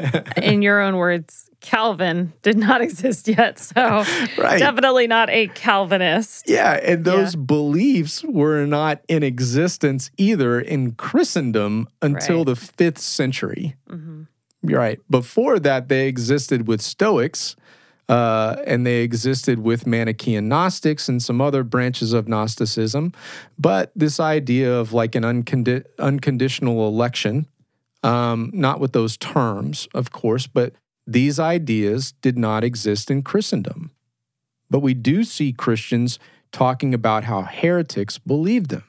[0.36, 3.58] in your own words, Calvin did not exist yet.
[3.58, 4.04] So
[4.36, 4.58] Right.
[4.58, 6.44] definitely not a Calvinist.
[6.48, 7.40] Yeah, and those Yeah.
[7.40, 12.46] beliefs were not in existence either in Christendom until Right.
[12.48, 13.74] the fifth century.
[13.88, 14.26] Mhm.
[14.62, 15.00] You're right.
[15.10, 17.56] Before that, they existed with Stoics,
[18.08, 23.12] uh, and they existed with Manichaean Gnostics and some other branches of Gnosticism.
[23.58, 27.46] But this idea of like an uncondi- unconditional election,
[28.02, 30.74] um, not with those terms, of course, but
[31.06, 33.90] these ideas did not exist in Christendom.
[34.70, 36.18] But we do see Christians
[36.52, 38.84] talking about how heretics believed them.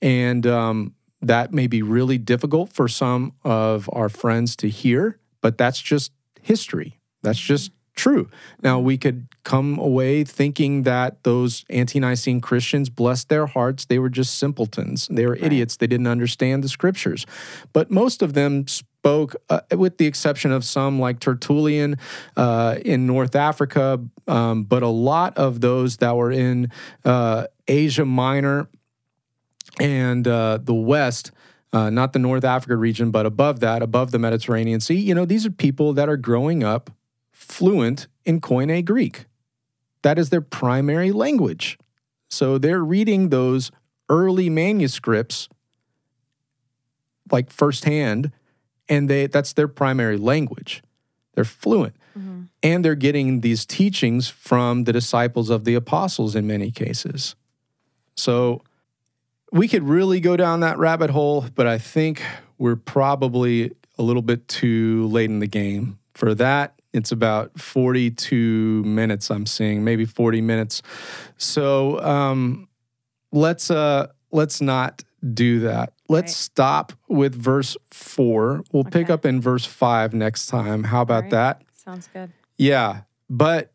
[0.00, 5.58] And um, that may be really difficult for some of our friends to hear, but
[5.58, 6.98] that's just history.
[7.22, 8.30] That's just true.
[8.62, 14.08] Now, we could come away thinking that those Ante-Nicene Christians, bless their hearts, they were
[14.08, 15.08] just simpletons.
[15.10, 15.76] They were idiots.
[15.76, 17.26] They didn't understand the scriptures.
[17.72, 21.96] But most of them spoke, uh, with the exception of some like Tertullian
[22.36, 26.70] uh, in North Africa, um, but a lot of those that were in
[27.04, 28.68] uh, Asia Minor
[29.80, 31.32] and uh, the West,
[31.72, 35.24] uh, not the North Africa region, but above that, above the Mediterranean Sea, you know,
[35.24, 36.90] these are people that are growing up
[37.38, 39.26] fluent in Koine Greek.
[40.02, 41.78] That is their primary language.
[42.28, 43.70] So they're reading those
[44.08, 45.48] early manuscripts
[47.30, 48.32] like firsthand,
[48.88, 50.82] and they that's their primary language.
[51.34, 51.94] They're fluent.
[52.18, 52.48] Mhm.
[52.62, 57.36] And they're getting these teachings from the disciples of the apostles in many cases.
[58.16, 58.62] So
[59.52, 62.20] we could really go down that rabbit hole, but I think
[62.58, 66.77] we're probably a little bit too late in the game for that.
[66.98, 70.82] It's about 42 minutes I'm seeing, maybe 40 minutes.
[71.38, 72.68] So um,
[73.32, 75.02] let's uh, let's not
[75.34, 75.92] do that.
[76.08, 76.36] Let's Right.
[76.36, 78.62] stop with verse 4.
[78.72, 80.84] We'll pick up in verse 5 next time.
[80.84, 81.30] How about right.
[81.30, 81.62] that?
[81.74, 82.30] Sounds good.
[82.56, 83.02] Yeah.
[83.30, 83.72] But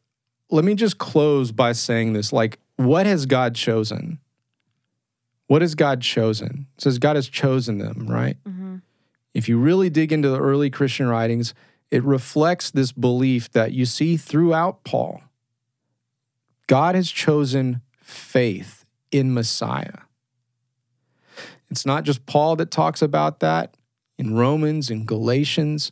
[0.49, 4.19] let me just close by saying this like, what has God chosen?
[5.47, 6.67] What has God chosen?
[6.77, 8.37] It says God has chosen them, right?
[8.45, 8.77] hmm
[9.33, 11.53] If you really dig into the early Christian writings,
[11.93, 15.21] it reflects this belief that you see throughout Paul.
[16.65, 19.99] God has chosen faith in Messiah.
[21.69, 23.77] It's not just Paul that talks about that
[24.17, 25.91] in Romans, and Galatians.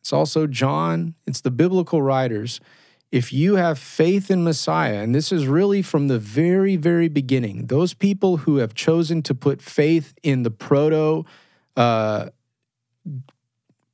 [0.00, 2.58] It's also John, it's the biblical writers.
[3.12, 7.66] If you have faith in Messiah, and this is really from the very, very beginning,
[7.66, 11.26] those people who have chosen to put faith in the proto,
[11.76, 12.30] uh,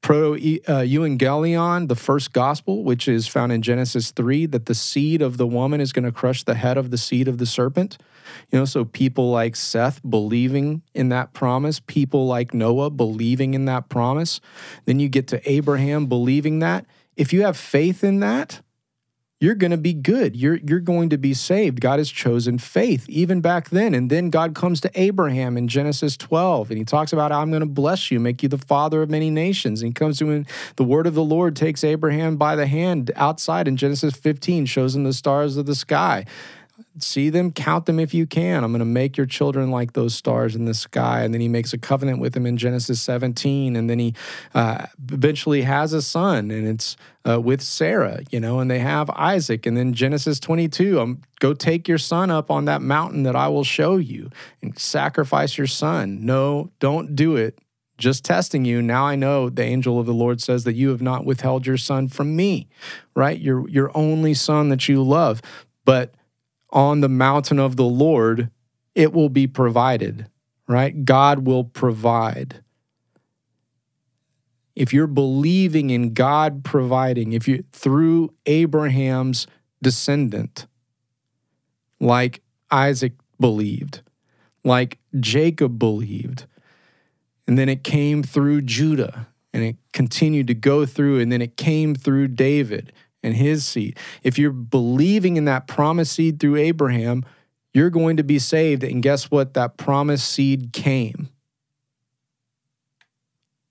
[0.04, 0.34] proto
[0.68, 5.38] uh, evangelion, the first gospel, which is found in Genesis 3, that the seed of
[5.38, 7.96] the woman is going to crush the head of the seed of the serpent.
[8.52, 13.64] You know, so people like Seth believing in that promise, people like Noah believing in
[13.64, 14.42] that promise.
[14.84, 16.84] Then you get to Abraham believing that.
[17.16, 18.60] If you have faith in that,
[19.40, 20.36] you're going to be good.
[20.36, 21.80] You're you're going to be saved.
[21.80, 23.92] God has chosen faith even back then.
[23.92, 27.60] And then God comes to Abraham in Genesis 12 and he talks about I'm going
[27.60, 29.82] to bless you, make you the father of many nations.
[29.82, 33.10] And he comes to him the word of the Lord takes Abraham by the hand
[33.16, 36.24] outside in Genesis 15 shows him the stars of the sky.
[37.00, 38.62] See them, count them if you can.
[38.62, 41.22] I'm going to make your children like those stars in the sky.
[41.22, 43.74] And then he makes a covenant with them in Genesis 17.
[43.74, 44.14] And then he
[44.54, 46.96] uh, eventually has a son, and it's
[47.28, 49.66] uh, with Sarah, you know, and they have Isaac.
[49.66, 53.48] And then Genesis 22, um, go take your son up on that mountain that I
[53.48, 54.30] will show you
[54.62, 56.24] and sacrifice your son.
[56.24, 57.58] No, don't do it.
[57.96, 58.82] Just testing you.
[58.82, 61.76] Now I know the angel of the Lord says that you have not withheld your
[61.76, 62.68] son from me,
[63.14, 63.38] right?
[63.38, 65.40] Your, your only son that you love.
[65.84, 66.14] But
[66.74, 68.50] on the mountain of the Lord,
[68.94, 70.26] it will be provided,
[70.66, 71.04] right?
[71.04, 72.62] God will provide.
[74.74, 79.46] If you're believing in God providing, if you through Abraham's
[79.80, 80.66] descendant,
[82.00, 84.02] like Isaac believed,
[84.64, 86.46] like Jacob believed,
[87.46, 91.56] and then it came through Judah and it continued to go through, and then it
[91.56, 92.92] came through David
[93.24, 93.98] and his seed.
[94.22, 97.24] If you're believing in that promised seed through Abraham,
[97.72, 98.84] you're going to be saved.
[98.84, 99.54] And guess what?
[99.54, 101.30] That promised seed came.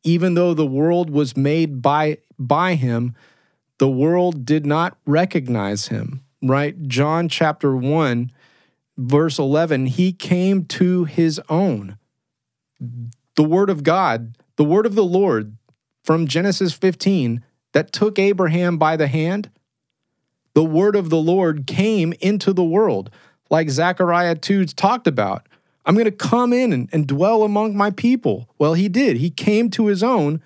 [0.04, 3.16] Even though the world was made by, by him,
[3.78, 6.88] the world did not recognize him, right?
[6.88, 8.32] John chapter 1,
[8.98, 11.98] verse 11, he came to his own.
[13.36, 15.56] The word of God, the word of the Lord
[16.04, 17.44] from Genesis 15
[17.74, 19.50] that took Abraham by the hand,
[20.54, 23.10] the word of the Lord came into the world,
[23.50, 25.48] like Zechariah 2 talked about.
[25.86, 28.50] I'm going to come in and, and dwell among my people.
[28.58, 29.18] Well, he did.
[29.18, 30.42] He came to his own,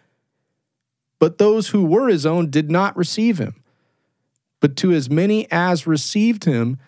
[1.20, 3.64] but those who were his own did not receive him.
[4.60, 6.80] But to as many as received him,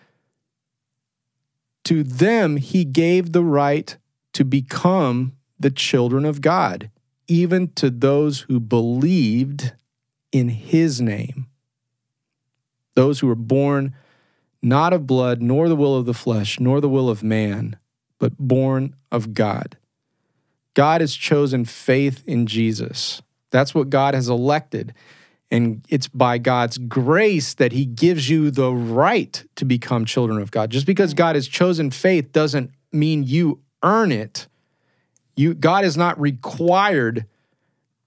[1.84, 3.96] to them he gave the right
[4.34, 6.90] to become the children of God,
[7.28, 9.74] even to those who believed
[10.32, 11.48] in his name.
[12.96, 13.96] Those who are born
[14.62, 17.78] not of blood, nor the will of the flesh, nor the will of man,
[18.20, 19.78] but born of God.
[20.74, 23.22] God has chosen faith in Jesus.
[23.52, 24.94] That's what God has elected.
[25.52, 30.52] And it's by God's grace that He gives you the right to become children of
[30.52, 30.70] God.
[30.70, 34.48] Just because God has chosen faith doesn't mean you earn it.
[35.36, 37.26] You, God is not required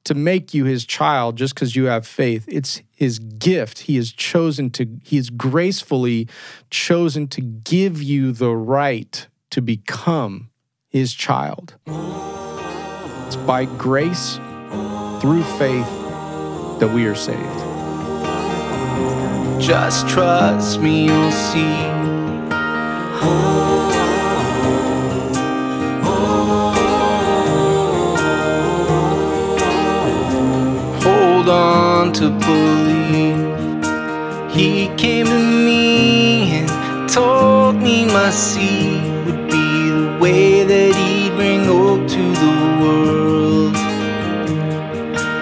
[0.05, 2.44] to make you his child just because you have faith.
[2.48, 3.80] It's his gift.
[3.80, 6.28] He has chosen to, he has gracefully
[6.70, 10.50] chosen to give you the right to become
[10.88, 11.74] his child.
[11.86, 14.36] It's by grace
[15.20, 15.88] through faith
[16.80, 17.38] that we are saved.
[19.61, 21.76] Just trust me, you'll see.
[23.20, 23.72] Hold
[32.03, 33.38] on to believe.
[34.50, 35.38] He came to
[35.68, 39.66] me and told me my seed would be
[39.98, 43.74] the way that he'd bring hope to the world.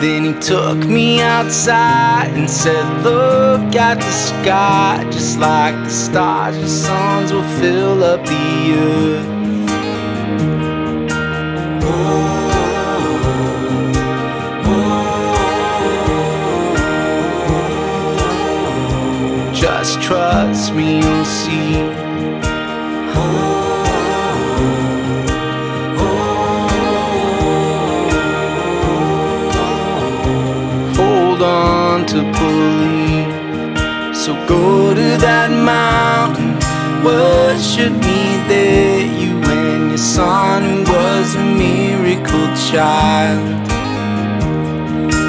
[0.02, 6.58] Then he took me outside and said, Look at the sky, just like the stars,
[6.58, 9.40] your sons will fill up the earth.
[19.61, 21.74] Just trust me, you'll see.
[30.96, 34.16] Hold on to believe.
[34.16, 36.54] So go to that mountain,
[37.04, 39.00] worship me there.
[39.20, 43.68] You and your son, was a miracle child.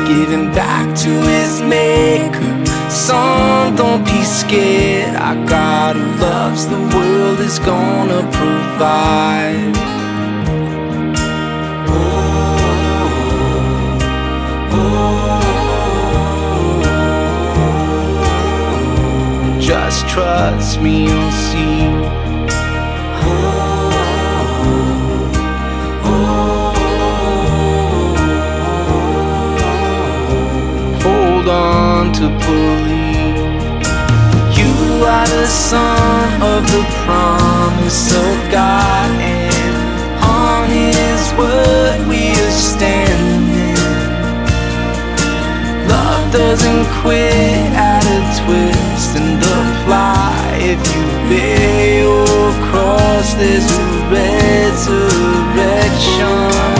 [0.07, 2.60] Give him back to his maker.
[2.91, 5.15] Son, don't be scared.
[5.15, 9.71] Our God who loves the world is gonna provide.
[19.61, 21.70] Just trust me, you'll see.
[32.21, 33.81] To believe.
[34.59, 39.75] You are the son of the promise of God, and
[40.21, 43.75] on His word we are standing.
[45.89, 50.61] Love doesn't quit at a twist and apply.
[50.61, 53.81] If you bear your cross, there's a
[54.13, 56.70] resurrection.